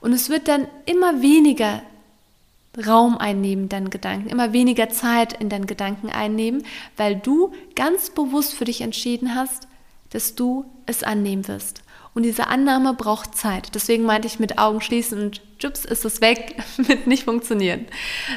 Und 0.01 0.13
es 0.13 0.29
wird 0.29 0.49
dann 0.49 0.67
immer 0.87 1.23
weniger 1.23 1.83
Raum 2.87 3.17
einnehmen, 3.19 3.69
deinen 3.69 3.91
Gedanken, 3.91 4.29
immer 4.29 4.53
weniger 4.53 4.89
Zeit 4.89 5.41
in 5.41 5.49
deinen 5.49 5.67
Gedanken 5.67 6.11
einnehmen, 6.11 6.65
weil 6.97 7.17
du 7.17 7.53
ganz 7.77 8.11
bewusst 8.11 8.55
für 8.55 8.65
dich 8.65 8.81
entschieden 8.81 9.35
hast, 9.35 9.69
dass 10.15 10.37
du 10.37 10.65
es 10.87 11.03
annehmen 11.03 11.47
wirst. 11.49 11.83
Und 12.15 12.23
diese 12.23 12.47
Annahme 12.47 12.95
braucht 12.95 13.37
Zeit. 13.37 13.75
Deswegen 13.75 14.05
meinte 14.05 14.29
ich 14.29 14.39
mit 14.39 14.59
Augen 14.59 14.81
schließen 14.81 15.21
und 15.21 15.43
jups, 15.59 15.85
ist 15.85 16.05
es 16.05 16.21
weg, 16.21 16.63
wird 16.77 17.09
nicht 17.09 17.25
funktionieren. 17.25 17.87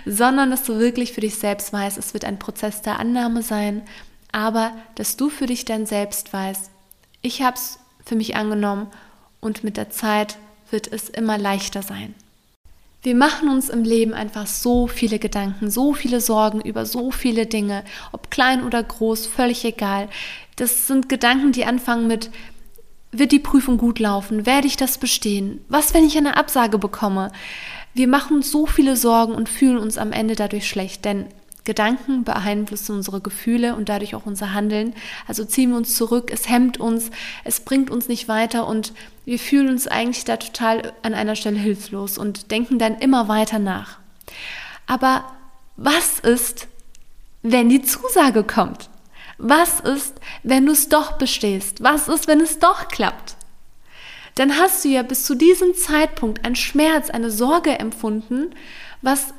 Sondern, 0.05 0.49
dass 0.49 0.63
du 0.63 0.79
wirklich 0.79 1.13
für 1.13 1.21
dich 1.21 1.35
selbst 1.35 1.71
weißt, 1.71 1.97
es 1.97 2.13
wird 2.15 2.25
ein 2.25 2.39
Prozess 2.39 2.81
der 2.81 2.99
Annahme 2.99 3.43
sein, 3.43 3.83
aber 4.31 4.71
dass 4.95 5.15
du 5.15 5.29
für 5.29 5.45
dich 5.45 5.63
dann 5.65 5.85
selbst 5.85 6.33
weißt, 6.33 6.71
ich 7.21 7.43
habe 7.43 7.55
es 7.55 7.79
für 8.03 8.15
mich 8.15 8.35
angenommen 8.35 8.87
und 9.39 9.63
mit 9.63 9.77
der 9.77 9.91
Zeit 9.91 10.37
wird 10.71 10.91
es 10.91 11.09
immer 11.09 11.37
leichter 11.37 11.83
sein. 11.83 12.15
Wir 13.07 13.15
machen 13.15 13.47
uns 13.47 13.69
im 13.69 13.85
Leben 13.85 14.13
einfach 14.13 14.47
so 14.47 14.85
viele 14.85 15.17
Gedanken, 15.17 15.71
so 15.71 15.93
viele 15.93 16.19
Sorgen 16.19 16.59
über 16.59 16.85
so 16.85 17.09
viele 17.09 17.45
Dinge, 17.45 17.85
ob 18.11 18.29
klein 18.29 18.65
oder 18.65 18.83
groß, 18.83 19.27
völlig 19.27 19.63
egal. 19.63 20.09
Das 20.57 20.87
sind 20.87 21.07
Gedanken, 21.07 21.53
die 21.53 21.63
anfangen 21.63 22.07
mit, 22.07 22.29
wird 23.13 23.31
die 23.31 23.39
Prüfung 23.39 23.77
gut 23.77 23.99
laufen? 23.99 24.45
Werde 24.45 24.67
ich 24.67 24.75
das 24.75 24.97
bestehen? 24.97 25.61
Was, 25.69 25.93
wenn 25.93 26.05
ich 26.05 26.17
eine 26.17 26.35
Absage 26.35 26.77
bekomme? 26.79 27.31
Wir 27.93 28.09
machen 28.09 28.35
uns 28.35 28.51
so 28.51 28.65
viele 28.65 28.97
Sorgen 28.97 29.35
und 29.35 29.47
fühlen 29.47 29.77
uns 29.77 29.97
am 29.97 30.11
Ende 30.11 30.35
dadurch 30.35 30.67
schlecht, 30.67 31.05
denn 31.05 31.27
Gedanken 31.67 32.23
beeinflussen 32.23 32.95
unsere 32.95 33.19
Gefühle 33.19 33.75
und 33.75 33.89
dadurch 33.89 34.15
auch 34.15 34.25
unser 34.25 34.53
Handeln. 34.53 34.95
Also 35.27 35.43
ziehen 35.43 35.71
wir 35.71 35.77
uns 35.77 35.95
zurück, 35.95 36.31
es 36.33 36.47
hemmt 36.47 36.79
uns, 36.79 37.11
es 37.43 37.59
bringt 37.59 37.91
uns 37.91 38.07
nicht 38.07 38.29
weiter 38.29 38.65
und 38.65 38.93
wir 39.25 39.37
fühlen 39.37 39.67
uns 39.67 39.85
eigentlich 39.85 40.23
da 40.23 40.37
total 40.37 40.93
an 41.03 41.13
einer 41.13 41.35
Stelle 41.35 41.59
hilflos 41.59 42.17
und 42.17 42.51
denken 42.51 42.79
dann 42.79 42.97
immer 42.99 43.27
weiter 43.27 43.59
nach. 43.59 43.99
Aber 44.87 45.25
was 45.75 46.19
ist, 46.19 46.69
wenn 47.43 47.67
die 47.67 47.81
Zusage 47.81 48.45
kommt? 48.45 48.89
Was 49.37 49.81
ist, 49.81 50.15
wenn 50.43 50.65
du 50.65 50.71
es 50.71 50.87
doch 50.87 51.17
bestehst? 51.17 51.83
Was 51.83 52.07
ist, 52.07 52.27
wenn 52.27 52.39
es 52.39 52.59
doch 52.59 52.87
klappt? 52.87 53.35
Dann 54.35 54.57
hast 54.57 54.85
du 54.85 54.89
ja 54.89 55.03
bis 55.03 55.25
zu 55.25 55.35
diesem 55.35 55.75
Zeitpunkt 55.75 56.45
einen 56.45 56.55
Schmerz, 56.55 57.09
eine 57.09 57.29
Sorge 57.29 57.77
empfunden, 57.77 58.55
was 59.01 59.33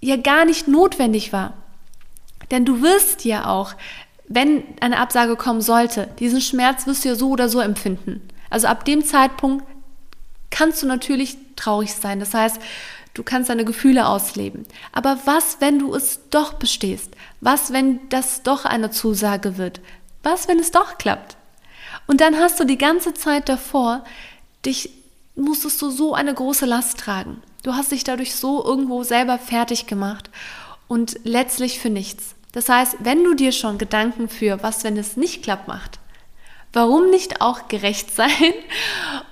ja 0.00 0.14
gar 0.16 0.44
nicht 0.44 0.68
notwendig 0.68 1.32
war. 1.32 1.54
Denn 2.52 2.64
du 2.64 2.82
wirst 2.82 3.24
ja 3.24 3.48
auch, 3.48 3.74
wenn 4.28 4.62
eine 4.80 4.98
Absage 4.98 5.34
kommen 5.34 5.62
sollte, 5.62 6.08
diesen 6.20 6.40
Schmerz 6.40 6.86
wirst 6.86 7.04
du 7.04 7.08
ja 7.08 7.14
so 7.16 7.30
oder 7.30 7.48
so 7.48 7.58
empfinden. 7.58 8.20
Also 8.50 8.68
ab 8.68 8.84
dem 8.84 9.04
Zeitpunkt 9.04 9.64
kannst 10.50 10.82
du 10.82 10.86
natürlich 10.86 11.36
traurig 11.56 11.94
sein. 11.94 12.20
Das 12.20 12.34
heißt, 12.34 12.58
du 13.14 13.22
kannst 13.22 13.50
deine 13.50 13.64
Gefühle 13.64 14.06
ausleben. 14.06 14.66
Aber 14.92 15.18
was, 15.24 15.56
wenn 15.60 15.78
du 15.78 15.94
es 15.94 16.20
doch 16.30 16.54
bestehst? 16.54 17.14
Was, 17.40 17.72
wenn 17.72 18.08
das 18.10 18.42
doch 18.42 18.64
eine 18.64 18.90
Zusage 18.90 19.56
wird? 19.58 19.80
Was, 20.22 20.46
wenn 20.46 20.58
es 20.58 20.70
doch 20.70 20.98
klappt? 20.98 21.36
Und 22.06 22.20
dann 22.20 22.38
hast 22.38 22.60
du 22.60 22.64
die 22.64 22.78
ganze 22.78 23.14
Zeit 23.14 23.48
davor, 23.48 24.04
dich 24.64 24.90
musstest 25.34 25.80
du 25.80 25.90
so 25.90 26.14
eine 26.14 26.34
große 26.34 26.66
Last 26.66 26.98
tragen. 26.98 27.42
Du 27.62 27.74
hast 27.74 27.92
dich 27.92 28.04
dadurch 28.04 28.34
so 28.34 28.62
irgendwo 28.62 29.02
selber 29.02 29.38
fertig 29.38 29.86
gemacht 29.86 30.28
und 30.88 31.18
letztlich 31.24 31.78
für 31.78 31.90
nichts. 31.90 32.34
Das 32.52 32.68
heißt, 32.68 32.96
wenn 33.00 33.24
du 33.24 33.34
dir 33.34 33.52
schon 33.52 33.78
Gedanken 33.78 34.28
für 34.28 34.62
was, 34.62 34.84
wenn 34.84 34.96
es 34.96 35.16
nicht 35.16 35.42
klappt, 35.42 35.68
macht, 35.68 35.98
Warum 36.72 37.10
nicht 37.10 37.42
auch 37.42 37.68
gerecht 37.68 38.10
sein 38.14 38.54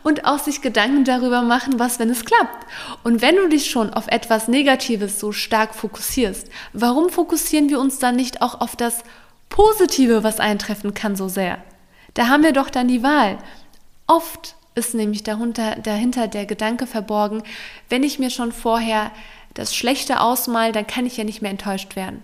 und 0.03 0.25
auch 0.25 0.39
sich 0.39 0.61
Gedanken 0.61 1.05
darüber 1.05 1.43
machen, 1.43 1.79
was, 1.79 1.99
wenn 1.99 2.11
es 2.11 2.25
klappt? 2.25 2.67
Und 3.03 3.23
wenn 3.23 3.37
du 3.37 3.49
dich 3.49 3.71
schon 3.71 3.93
auf 3.93 4.09
etwas 4.09 4.49
Negatives 4.49 5.19
so 5.19 5.33
stark 5.33 5.75
fokussierst, 5.75 6.49
warum 6.73 7.09
fokussieren 7.09 7.71
wir 7.71 7.81
uns 7.81 7.99
dann 7.99 8.17
nicht 8.17 8.43
auch 8.43 8.61
auf 8.61 8.77
das 8.77 9.03
Positive, 9.49 10.23
was 10.23 10.39
eintreffen 10.39 10.95
kann, 10.95 11.17
so 11.17 11.29
sehr? 11.29 11.59
Da 12.15 12.29
haben 12.29 12.43
wir 12.43 12.53
doch 12.53 12.71
dann 12.71 12.89
die 12.89 13.03
Wahl. 13.03 13.39
Oft 14.07 14.55
ist 14.75 14.95
nämlich 14.95 15.23
darunter, 15.23 15.77
dahinter 15.77 16.29
der 16.29 16.47
Gedanke 16.47 16.87
verborgen, 16.87 17.43
wenn 17.89 18.03
ich 18.03 18.19
mir 18.19 18.31
schon 18.31 18.53
vorher 18.53 19.11
das 19.55 19.75
Schlechte 19.75 20.21
ausmal, 20.21 20.73
dann 20.73 20.87
kann 20.87 21.07
ich 21.07 21.17
ja 21.17 21.25
nicht 21.25 21.43
mehr 21.43 21.51
enttäuscht 21.51 21.97
werden. 21.97 22.23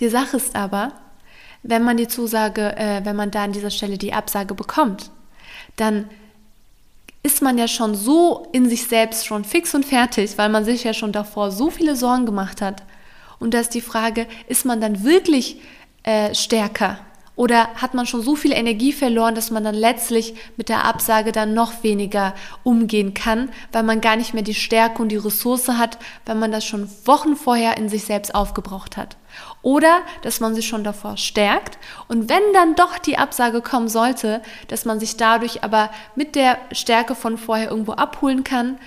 Die 0.00 0.08
Sache 0.08 0.36
ist 0.36 0.56
aber, 0.56 0.92
wenn 1.62 1.82
man 1.82 1.96
die 1.96 2.08
Zusage, 2.08 2.76
äh, 2.76 3.04
wenn 3.04 3.16
man 3.16 3.30
da 3.30 3.44
an 3.44 3.52
dieser 3.52 3.70
Stelle 3.70 3.98
die 3.98 4.12
Absage 4.12 4.54
bekommt, 4.54 5.10
dann 5.76 6.10
ist 7.22 7.40
man 7.40 7.56
ja 7.56 7.66
schon 7.68 7.94
so 7.94 8.46
in 8.52 8.68
sich 8.68 8.86
selbst 8.86 9.26
schon 9.26 9.44
fix 9.44 9.74
und 9.74 9.84
fertig, 9.84 10.36
weil 10.36 10.50
man 10.50 10.64
sich 10.64 10.84
ja 10.84 10.92
schon 10.92 11.10
davor 11.10 11.50
so 11.50 11.70
viele 11.70 11.96
Sorgen 11.96 12.26
gemacht 12.26 12.60
hat. 12.60 12.82
Und 13.38 13.54
da 13.54 13.60
ist 13.60 13.74
die 13.74 13.80
Frage, 13.80 14.26
ist 14.46 14.66
man 14.66 14.80
dann 14.80 15.04
wirklich 15.04 15.60
äh, 16.02 16.34
stärker? 16.34 16.98
Oder 17.36 17.68
hat 17.74 17.94
man 17.94 18.06
schon 18.06 18.22
so 18.22 18.36
viel 18.36 18.52
Energie 18.52 18.92
verloren, 18.92 19.34
dass 19.34 19.50
man 19.50 19.64
dann 19.64 19.74
letztlich 19.74 20.34
mit 20.56 20.68
der 20.68 20.84
Absage 20.84 21.32
dann 21.32 21.52
noch 21.52 21.82
weniger 21.82 22.32
umgehen 22.62 23.12
kann, 23.12 23.48
weil 23.72 23.82
man 23.82 24.00
gar 24.00 24.14
nicht 24.14 24.34
mehr 24.34 24.44
die 24.44 24.54
Stärke 24.54 25.02
und 25.02 25.08
die 25.08 25.16
Ressource 25.16 25.68
hat, 25.68 25.98
weil 26.26 26.36
man 26.36 26.52
das 26.52 26.64
schon 26.64 26.88
Wochen 27.04 27.34
vorher 27.34 27.76
in 27.76 27.88
sich 27.88 28.04
selbst 28.04 28.36
aufgebraucht 28.36 28.96
hat? 28.96 29.16
Oder 29.62 30.02
dass 30.22 30.38
man 30.38 30.54
sich 30.54 30.68
schon 30.68 30.84
davor 30.84 31.16
stärkt 31.16 31.76
und 32.06 32.28
wenn 32.28 32.42
dann 32.52 32.76
doch 32.76 32.98
die 32.98 33.18
Absage 33.18 33.62
kommen 33.62 33.88
sollte, 33.88 34.40
dass 34.68 34.84
man 34.84 35.00
sich 35.00 35.16
dadurch 35.16 35.64
aber 35.64 35.90
mit 36.14 36.36
der 36.36 36.58
Stärke 36.70 37.16
von 37.16 37.36
vorher 37.36 37.70
irgendwo 37.70 37.92
abholen 37.92 38.44
kann. 38.44 38.78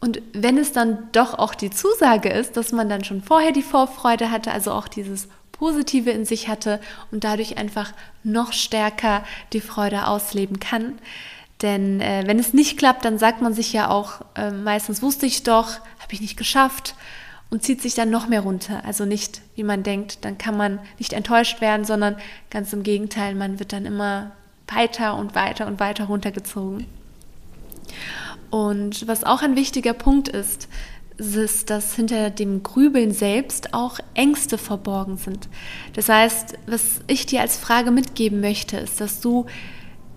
Und 0.00 0.20
wenn 0.32 0.58
es 0.58 0.72
dann 0.72 1.08
doch 1.12 1.38
auch 1.38 1.54
die 1.54 1.70
Zusage 1.70 2.30
ist, 2.30 2.56
dass 2.56 2.72
man 2.72 2.88
dann 2.88 3.04
schon 3.04 3.22
vorher 3.22 3.52
die 3.52 3.62
Vorfreude 3.62 4.30
hatte, 4.32 4.50
also 4.50 4.72
auch 4.72 4.88
dieses 4.88 5.28
Positive 5.54 6.10
in 6.10 6.24
sich 6.24 6.48
hatte 6.48 6.80
und 7.10 7.24
dadurch 7.24 7.56
einfach 7.56 7.92
noch 8.22 8.52
stärker 8.52 9.24
die 9.52 9.60
Freude 9.60 10.06
ausleben 10.06 10.60
kann. 10.60 10.98
Denn 11.62 12.00
äh, 12.00 12.24
wenn 12.26 12.38
es 12.38 12.52
nicht 12.52 12.78
klappt, 12.78 13.04
dann 13.04 13.18
sagt 13.18 13.40
man 13.40 13.54
sich 13.54 13.72
ja 13.72 13.88
auch, 13.88 14.20
äh, 14.34 14.50
meistens 14.50 15.00
wusste 15.00 15.26
ich 15.26 15.44
doch, 15.44 15.78
habe 15.98 16.12
ich 16.12 16.20
nicht 16.20 16.36
geschafft 16.36 16.94
und 17.50 17.62
zieht 17.62 17.80
sich 17.80 17.94
dann 17.94 18.10
noch 18.10 18.28
mehr 18.28 18.40
runter. 18.40 18.82
Also 18.84 19.04
nicht, 19.04 19.40
wie 19.54 19.62
man 19.62 19.82
denkt, 19.82 20.24
dann 20.24 20.36
kann 20.36 20.56
man 20.56 20.80
nicht 20.98 21.12
enttäuscht 21.12 21.60
werden, 21.60 21.84
sondern 21.84 22.16
ganz 22.50 22.72
im 22.72 22.82
Gegenteil, 22.82 23.34
man 23.34 23.58
wird 23.58 23.72
dann 23.72 23.86
immer 23.86 24.32
weiter 24.66 25.16
und 25.16 25.34
weiter 25.34 25.66
und 25.66 25.78
weiter 25.78 26.04
runtergezogen. 26.04 26.86
Und 28.50 29.06
was 29.06 29.24
auch 29.24 29.42
ein 29.42 29.56
wichtiger 29.56 29.94
Punkt 29.94 30.28
ist, 30.28 30.68
ist, 31.16 31.70
dass 31.70 31.94
hinter 31.94 32.30
dem 32.30 32.62
Grübeln 32.62 33.12
selbst 33.12 33.72
auch 33.72 33.98
Ängste 34.14 34.58
verborgen 34.58 35.16
sind. 35.16 35.48
Das 35.94 36.08
heißt, 36.08 36.58
was 36.66 37.00
ich 37.06 37.26
dir 37.26 37.40
als 37.40 37.56
Frage 37.56 37.90
mitgeben 37.90 38.40
möchte, 38.40 38.76
ist, 38.76 39.00
dass 39.00 39.20
du 39.20 39.46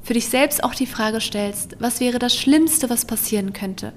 für 0.02 0.14
dich 0.14 0.28
selbst 0.28 0.64
auch 0.64 0.74
die 0.74 0.88
Frage 0.88 1.22
stellst, 1.22 1.76
was 1.80 2.00
wäre 2.00 2.18
das 2.18 2.36
Schlimmste, 2.36 2.90
was 2.90 3.06
passieren 3.06 3.54
könnte? 3.54 3.94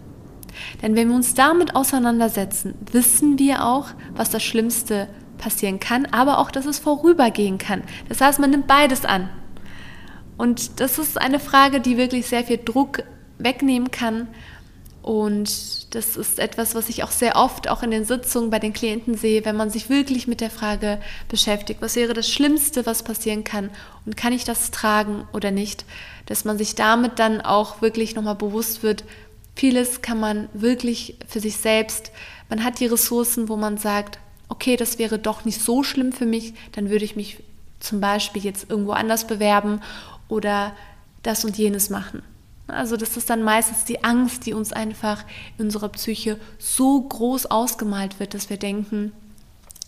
Denn 0.82 0.96
wenn 0.96 1.08
wir 1.08 1.16
uns 1.16 1.34
damit 1.34 1.76
auseinandersetzen, 1.76 2.74
wissen 2.90 3.38
wir 3.38 3.64
auch, 3.64 3.88
was 4.12 4.30
das 4.30 4.42
Schlimmste 4.42 5.08
passieren 5.38 5.80
kann, 5.80 6.06
aber 6.06 6.38
auch, 6.38 6.50
dass 6.50 6.66
es 6.66 6.78
vorübergehen 6.78 7.58
kann. 7.58 7.82
Das 8.08 8.20
heißt, 8.20 8.40
man 8.40 8.50
nimmt 8.50 8.66
beides 8.66 9.04
an. 9.04 9.30
Und 10.36 10.80
das 10.80 10.98
ist 10.98 11.20
eine 11.20 11.40
Frage, 11.40 11.80
die 11.80 11.96
wirklich 11.96 12.26
sehr 12.26 12.44
viel 12.44 12.58
Druck 12.58 13.02
wegnehmen 13.38 13.90
kann. 13.90 14.28
Und 15.02 15.94
das 15.94 16.16
ist 16.16 16.38
etwas, 16.38 16.74
was 16.74 16.88
ich 16.88 17.02
auch 17.02 17.10
sehr 17.10 17.36
oft 17.36 17.68
auch 17.68 17.82
in 17.82 17.90
den 17.90 18.04
Sitzungen 18.04 18.50
bei 18.50 18.58
den 18.58 18.74
Klienten 18.74 19.16
sehe, 19.16 19.44
wenn 19.44 19.56
man 19.56 19.70
sich 19.70 19.88
wirklich 19.88 20.28
mit 20.28 20.40
der 20.40 20.50
Frage 20.50 21.00
beschäftigt, 21.28 21.80
was 21.80 21.96
wäre 21.96 22.12
das 22.12 22.28
Schlimmste, 22.28 22.84
was 22.84 23.02
passieren 23.02 23.42
kann 23.42 23.70
und 24.04 24.16
kann 24.16 24.34
ich 24.34 24.44
das 24.44 24.70
tragen 24.70 25.26
oder 25.32 25.50
nicht, 25.50 25.86
dass 26.26 26.44
man 26.44 26.58
sich 26.58 26.74
damit 26.74 27.18
dann 27.18 27.40
auch 27.40 27.80
wirklich 27.80 28.14
nochmal 28.14 28.34
bewusst 28.34 28.82
wird, 28.82 29.04
Vieles 29.60 30.00
kann 30.00 30.18
man 30.18 30.48
wirklich 30.54 31.18
für 31.28 31.38
sich 31.38 31.58
selbst, 31.58 32.12
man 32.48 32.64
hat 32.64 32.80
die 32.80 32.86
Ressourcen, 32.86 33.50
wo 33.50 33.56
man 33.56 33.76
sagt, 33.76 34.18
okay, 34.48 34.76
das 34.76 34.98
wäre 34.98 35.18
doch 35.18 35.44
nicht 35.44 35.60
so 35.60 35.82
schlimm 35.82 36.12
für 36.12 36.24
mich, 36.24 36.54
dann 36.72 36.88
würde 36.88 37.04
ich 37.04 37.14
mich 37.14 37.42
zum 37.78 38.00
Beispiel 38.00 38.42
jetzt 38.42 38.70
irgendwo 38.70 38.92
anders 38.92 39.26
bewerben 39.26 39.82
oder 40.28 40.74
das 41.22 41.44
und 41.44 41.58
jenes 41.58 41.90
machen. 41.90 42.22
Also 42.70 42.96
das 42.96 43.16
ist 43.16 43.30
dann 43.30 43.42
meistens 43.42 43.84
die 43.84 44.04
Angst, 44.04 44.46
die 44.46 44.54
uns 44.54 44.72
einfach 44.72 45.24
in 45.58 45.66
unserer 45.66 45.88
Psyche 45.88 46.38
so 46.58 47.00
groß 47.00 47.46
ausgemalt 47.46 48.20
wird, 48.20 48.34
dass 48.34 48.50
wir 48.50 48.56
denken, 48.56 49.12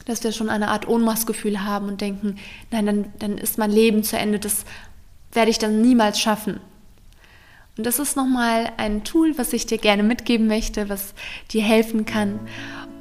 dass 0.07 0.25
wir 0.25 0.33
schon 0.33 0.49
eine 0.49 0.69
Art 0.69 0.89
Ohnmachtsgefühl 0.89 1.65
haben 1.65 1.89
und 1.89 2.01
denken, 2.01 2.37
nein, 2.71 2.87
dann, 2.87 3.05
dann 3.19 3.39
ist 3.39 3.59
mein 3.59 3.71
Leben 3.71 4.03
zu 4.03 4.17
Ende, 4.19 4.39
das 4.39 4.65
werde 5.33 5.51
ich 5.51 5.59
dann 5.59 5.81
niemals 5.81 6.19
schaffen. 6.21 6.61
Und 7.79 7.87
das 7.87 7.99
ist 7.99 8.17
nochmal 8.17 8.71
ein 8.77 9.03
Tool, 9.03 9.39
was 9.39 9.53
ich 9.53 9.65
dir 9.65 9.79
gerne 9.79 10.03
mitgeben 10.03 10.47
möchte, 10.47 10.89
was 10.89 11.15
dir 11.53 11.62
helfen 11.62 12.05
kann. 12.05 12.39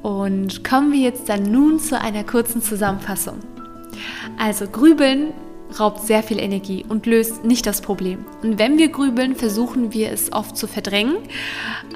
Und 0.02 0.64
kommen 0.64 0.92
wir 0.92 1.00
jetzt 1.00 1.28
dann 1.28 1.42
nun 1.42 1.78
zu 1.78 2.00
einer 2.00 2.24
kurzen 2.24 2.62
Zusammenfassung. 2.62 3.38
Also 4.38 4.66
Grübeln 4.66 5.34
raubt 5.78 6.00
sehr 6.00 6.22
viel 6.22 6.38
Energie 6.38 6.84
und 6.88 7.06
löst 7.06 7.44
nicht 7.44 7.66
das 7.66 7.80
Problem. 7.80 8.24
Und 8.42 8.58
wenn 8.58 8.78
wir 8.78 8.88
grübeln, 8.88 9.34
versuchen 9.34 9.92
wir 9.92 10.10
es 10.10 10.32
oft 10.32 10.56
zu 10.56 10.66
verdrängen. 10.66 11.16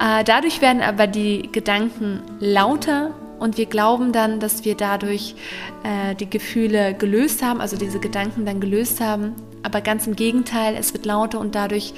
Äh, 0.00 0.24
dadurch 0.24 0.60
werden 0.60 0.82
aber 0.82 1.06
die 1.06 1.48
Gedanken 1.52 2.22
lauter 2.40 3.14
und 3.38 3.58
wir 3.58 3.66
glauben 3.66 4.12
dann, 4.12 4.40
dass 4.40 4.64
wir 4.64 4.74
dadurch 4.74 5.34
äh, 5.82 6.14
die 6.14 6.28
Gefühle 6.28 6.94
gelöst 6.94 7.42
haben, 7.42 7.60
also 7.60 7.76
diese 7.76 8.00
Gedanken 8.00 8.46
dann 8.46 8.60
gelöst 8.60 9.00
haben. 9.00 9.34
Aber 9.62 9.80
ganz 9.80 10.06
im 10.06 10.16
Gegenteil, 10.16 10.74
es 10.78 10.92
wird 10.92 11.06
lauter 11.06 11.40
und 11.40 11.54
dadurch 11.54 11.92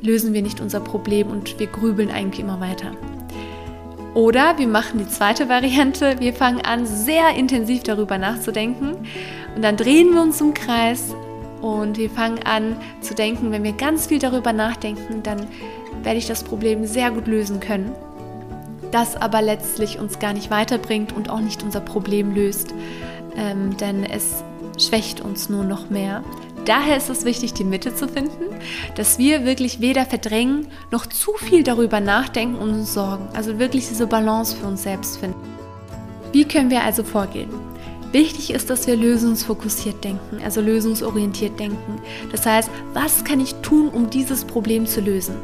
lösen 0.00 0.32
wir 0.32 0.42
nicht 0.42 0.60
unser 0.60 0.80
Problem 0.80 1.30
und 1.30 1.58
wir 1.58 1.66
grübeln 1.66 2.10
eigentlich 2.10 2.40
immer 2.40 2.60
weiter. 2.60 2.92
Oder 4.14 4.58
wir 4.58 4.66
machen 4.66 4.98
die 4.98 5.08
zweite 5.08 5.48
Variante, 5.48 6.18
wir 6.18 6.32
fangen 6.32 6.60
an, 6.62 6.86
sehr 6.86 7.34
intensiv 7.36 7.82
darüber 7.82 8.18
nachzudenken 8.18 8.96
und 9.58 9.62
dann 9.62 9.76
drehen 9.76 10.14
wir 10.14 10.22
uns 10.22 10.40
im 10.40 10.54
Kreis 10.54 11.14
und 11.60 11.98
wir 11.98 12.08
fangen 12.08 12.38
an 12.44 12.76
zu 13.00 13.14
denken, 13.14 13.50
wenn 13.50 13.64
wir 13.64 13.72
ganz 13.72 14.06
viel 14.06 14.18
darüber 14.18 14.52
nachdenken, 14.52 15.22
dann 15.22 15.46
werde 16.02 16.18
ich 16.18 16.26
das 16.26 16.44
Problem 16.44 16.86
sehr 16.86 17.10
gut 17.10 17.26
lösen 17.26 17.60
können 17.60 17.92
das 18.90 19.16
aber 19.16 19.42
letztlich 19.42 19.98
uns 19.98 20.18
gar 20.18 20.32
nicht 20.32 20.50
weiterbringt 20.50 21.12
und 21.12 21.30
auch 21.30 21.40
nicht 21.40 21.62
unser 21.62 21.80
Problem 21.80 22.34
löst, 22.34 22.74
ähm, 23.36 23.76
denn 23.76 24.04
es 24.04 24.42
schwächt 24.78 25.20
uns 25.20 25.48
nur 25.48 25.64
noch 25.64 25.90
mehr. 25.90 26.22
Daher 26.64 26.96
ist 26.96 27.08
es 27.08 27.24
wichtig, 27.24 27.54
die 27.54 27.64
Mitte 27.64 27.94
zu 27.94 28.08
finden, 28.08 28.44
dass 28.94 29.18
wir 29.18 29.44
wirklich 29.44 29.80
weder 29.80 30.04
verdrängen 30.04 30.66
noch 30.90 31.06
zu 31.06 31.32
viel 31.34 31.62
darüber 31.62 32.00
nachdenken 32.00 32.56
und 32.56 32.70
uns 32.70 32.92
sorgen. 32.92 33.28
Also 33.34 33.58
wirklich 33.58 33.88
diese 33.88 34.06
Balance 34.06 34.56
für 34.56 34.66
uns 34.66 34.82
selbst 34.82 35.18
finden. 35.18 35.40
Wie 36.32 36.44
können 36.44 36.70
wir 36.70 36.82
also 36.82 37.04
vorgehen? 37.04 37.48
Wichtig 38.12 38.50
ist, 38.50 38.70
dass 38.70 38.86
wir 38.86 38.96
lösungsfokussiert 38.96 40.02
denken, 40.02 40.40
also 40.42 40.60
lösungsorientiert 40.60 41.58
denken. 41.60 42.00
Das 42.32 42.46
heißt, 42.46 42.70
was 42.94 43.24
kann 43.24 43.40
ich 43.40 43.54
tun, 43.56 43.88
um 43.88 44.08
dieses 44.08 44.44
Problem 44.44 44.86
zu 44.86 45.00
lösen? 45.00 45.34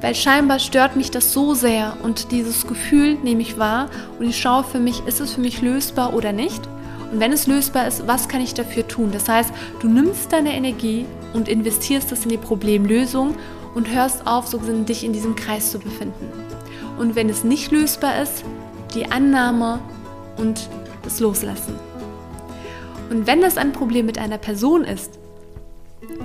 weil 0.00 0.14
scheinbar 0.14 0.58
stört 0.58 0.96
mich 0.96 1.10
das 1.10 1.32
so 1.32 1.54
sehr 1.54 1.96
und 2.02 2.30
dieses 2.30 2.66
Gefühl 2.66 3.14
nehme 3.22 3.42
ich 3.42 3.58
wahr 3.58 3.90
und 4.18 4.28
ich 4.28 4.38
schaue 4.38 4.64
für 4.64 4.78
mich, 4.78 5.04
ist 5.06 5.20
es 5.20 5.34
für 5.34 5.40
mich 5.40 5.60
lösbar 5.60 6.14
oder 6.14 6.32
nicht? 6.32 6.68
Und 7.10 7.20
wenn 7.20 7.32
es 7.32 7.46
lösbar 7.46 7.86
ist, 7.88 8.06
was 8.06 8.28
kann 8.28 8.40
ich 8.40 8.54
dafür 8.54 8.86
tun? 8.86 9.10
Das 9.12 9.28
heißt, 9.28 9.50
du 9.80 9.88
nimmst 9.88 10.32
deine 10.32 10.52
Energie 10.52 11.06
und 11.32 11.48
investierst 11.48 12.12
es 12.12 12.24
in 12.24 12.30
die 12.30 12.36
Problemlösung 12.36 13.34
und 13.74 13.90
hörst 13.90 14.26
auf, 14.26 14.46
so 14.46 14.58
dich 14.58 15.04
in 15.04 15.12
diesem 15.12 15.34
Kreis 15.34 15.70
zu 15.70 15.78
befinden. 15.78 16.30
Und 16.98 17.14
wenn 17.16 17.28
es 17.28 17.44
nicht 17.44 17.72
lösbar 17.72 18.22
ist, 18.22 18.44
die 18.94 19.10
Annahme 19.10 19.80
und 20.36 20.68
das 21.08 21.20
Loslassen. 21.20 21.74
Und 23.08 23.26
wenn 23.26 23.40
das 23.40 23.56
ein 23.56 23.72
Problem 23.72 24.04
mit 24.04 24.18
einer 24.18 24.36
Person 24.36 24.84
ist, 24.84 25.18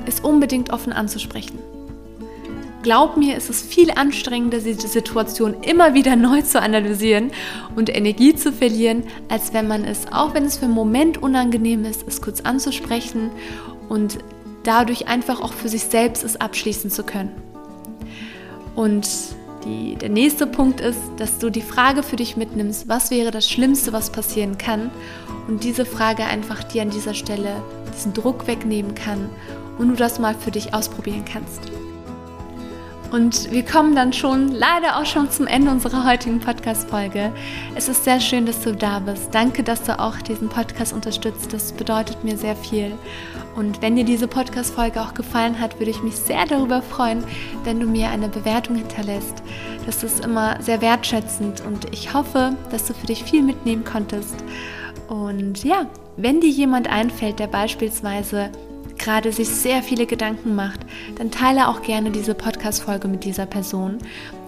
es 0.06 0.20
unbedingt 0.20 0.74
offen 0.74 0.92
anzusprechen. 0.92 1.58
Glaub 2.82 3.16
mir, 3.16 3.38
es 3.38 3.50
ist 3.50 3.66
viel 3.66 3.92
anstrengender, 3.92 4.58
diese 4.58 4.90
Situation 4.90 5.56
immer 5.62 5.94
wieder 5.94 6.18
neu 6.18 6.42
zu 6.42 6.62
analysieren 6.62 7.32
und 7.78 7.96
Energie 7.96 8.36
zu 8.36 8.52
verlieren, 8.52 9.04
als 9.30 9.54
wenn 9.54 9.70
man 9.70 9.86
es, 9.86 10.12
auch 10.12 10.34
wenn 10.34 10.44
es 10.44 10.58
für 10.58 10.66
einen 10.66 10.74
Moment 10.74 11.24
unangenehm 11.24 11.86
ist, 11.86 12.06
es 12.06 12.22
kurz 12.22 12.42
anzusprechen 12.42 13.32
und 13.88 14.18
dadurch 14.64 15.08
einfach 15.08 15.40
auch 15.40 15.54
für 15.54 15.70
sich 15.70 15.84
selbst 15.84 16.26
es 16.26 16.36
abschließen 16.36 16.92
zu 16.92 17.04
können. 17.04 17.32
Und 18.76 19.08
die, 19.66 19.96
der 19.96 20.10
nächste 20.10 20.48
Punkt 20.48 20.82
ist, 20.82 21.00
dass 21.18 21.40
du 21.40 21.50
die 21.50 21.62
Frage 21.62 22.04
für 22.04 22.16
dich 22.16 22.38
mitnimmst, 22.38 22.88
was 22.88 23.12
wäre 23.12 23.32
das 23.32 23.50
Schlimmste, 23.50 23.94
was 23.94 24.12
passieren 24.12 24.58
kann 24.58 24.92
und 25.48 25.64
diese 25.64 25.86
Frage 25.86 26.24
einfach 26.26 26.64
dir 26.64 26.82
an 26.82 26.90
dieser 26.90 27.14
Stelle 27.14 27.62
diesen 27.96 28.14
Druck 28.14 28.48
wegnehmen 28.48 28.96
kann 28.96 29.30
und 29.78 29.90
du 29.90 29.96
das 29.96 30.20
mal 30.20 30.36
für 30.36 30.52
dich 30.52 30.74
ausprobieren 30.74 31.26
kannst. 31.26 31.72
Und 33.14 33.52
wir 33.52 33.64
kommen 33.64 33.96
dann 33.96 34.12
schon 34.12 34.48
leider 34.48 34.98
auch 34.98 35.06
schon 35.06 35.30
zum 35.30 35.46
Ende 35.46 35.70
unserer 35.70 36.04
heutigen 36.04 36.40
Podcast-Folge. 36.40 37.32
Es 37.76 37.88
ist 37.88 38.06
sehr 38.06 38.20
schön, 38.20 38.48
dass 38.48 38.62
du 38.62 38.74
da 38.74 38.98
bist. 38.98 39.36
Danke, 39.36 39.62
dass 39.62 39.84
du 39.84 40.00
auch 40.00 40.18
diesen 40.18 40.50
Podcast 40.50 40.94
unterstützt. 40.94 41.54
Das 41.54 41.74
bedeutet 41.74 42.24
mir 42.24 42.36
sehr 42.38 42.56
viel. 42.56 42.92
Und 43.56 43.84
wenn 43.84 43.96
dir 43.96 44.04
diese 44.04 44.28
Podcast-Folge 44.28 45.00
auch 45.00 45.14
gefallen 45.14 45.60
hat, 45.60 45.78
würde 45.78 45.92
ich 45.92 46.02
mich 46.02 46.16
sehr 46.16 46.48
darüber 46.48 46.82
freuen, 46.82 47.24
wenn 47.64 47.80
du 47.80 47.86
mir 47.86 48.10
eine 48.10 48.30
Bewertung 48.30 48.78
hinterlässt. 48.78 49.44
Das 49.86 50.04
ist 50.04 50.26
immer 50.26 50.60
sehr 50.60 50.82
wertschätzend 50.82 51.62
und 51.68 51.94
ich 51.94 52.16
hoffe, 52.16 52.56
dass 52.72 52.86
du 52.86 52.96
für 52.96 53.06
dich 53.06 53.24
viel 53.24 53.44
mitnehmen 53.44 53.84
konntest. 53.84 54.44
Und 55.08 55.64
ja, 55.64 55.86
wenn 56.18 56.42
dir 56.42 56.50
jemand 56.50 56.90
einfällt, 56.90 57.38
der 57.38 57.46
beispielsweise 57.46 58.50
gerade 59.04 59.32
sich 59.32 59.50
sehr 59.50 59.84
viele 59.84 60.06
Gedanken 60.06 60.56
macht, 60.56 60.80
dann 61.18 61.30
teile 61.30 61.68
auch 61.68 61.82
gerne 61.82 62.12
diese 62.12 62.34
Podcast-Folge 62.34 63.08
mit 63.08 63.24
dieser 63.24 63.46
Person. 63.46 63.98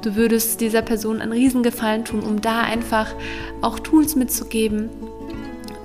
Du 0.01 0.15
würdest 0.15 0.61
dieser 0.61 0.81
Person 0.81 1.21
einen 1.21 1.31
Riesengefallen 1.31 2.05
tun, 2.05 2.21
um 2.21 2.41
da 2.41 2.61
einfach 2.61 3.13
auch 3.61 3.79
Tools 3.79 4.15
mitzugeben. 4.15 4.89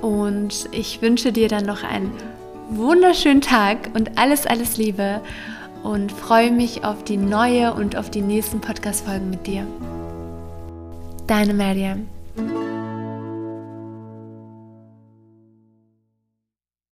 Und 0.00 0.68
ich 0.72 1.02
wünsche 1.02 1.32
dir 1.32 1.48
dann 1.48 1.66
noch 1.66 1.82
einen 1.82 2.12
wunderschönen 2.70 3.40
Tag 3.40 3.90
und 3.94 4.18
alles, 4.18 4.46
alles 4.46 4.76
Liebe 4.76 5.20
und 5.82 6.12
freue 6.12 6.52
mich 6.52 6.84
auf 6.84 7.04
die 7.04 7.16
neue 7.16 7.74
und 7.74 7.96
auf 7.96 8.10
die 8.10 8.22
nächsten 8.22 8.60
Podcast-Folgen 8.60 9.30
mit 9.30 9.46
dir. 9.46 9.66
Deine 11.26 11.54
Mariam. 11.54 12.08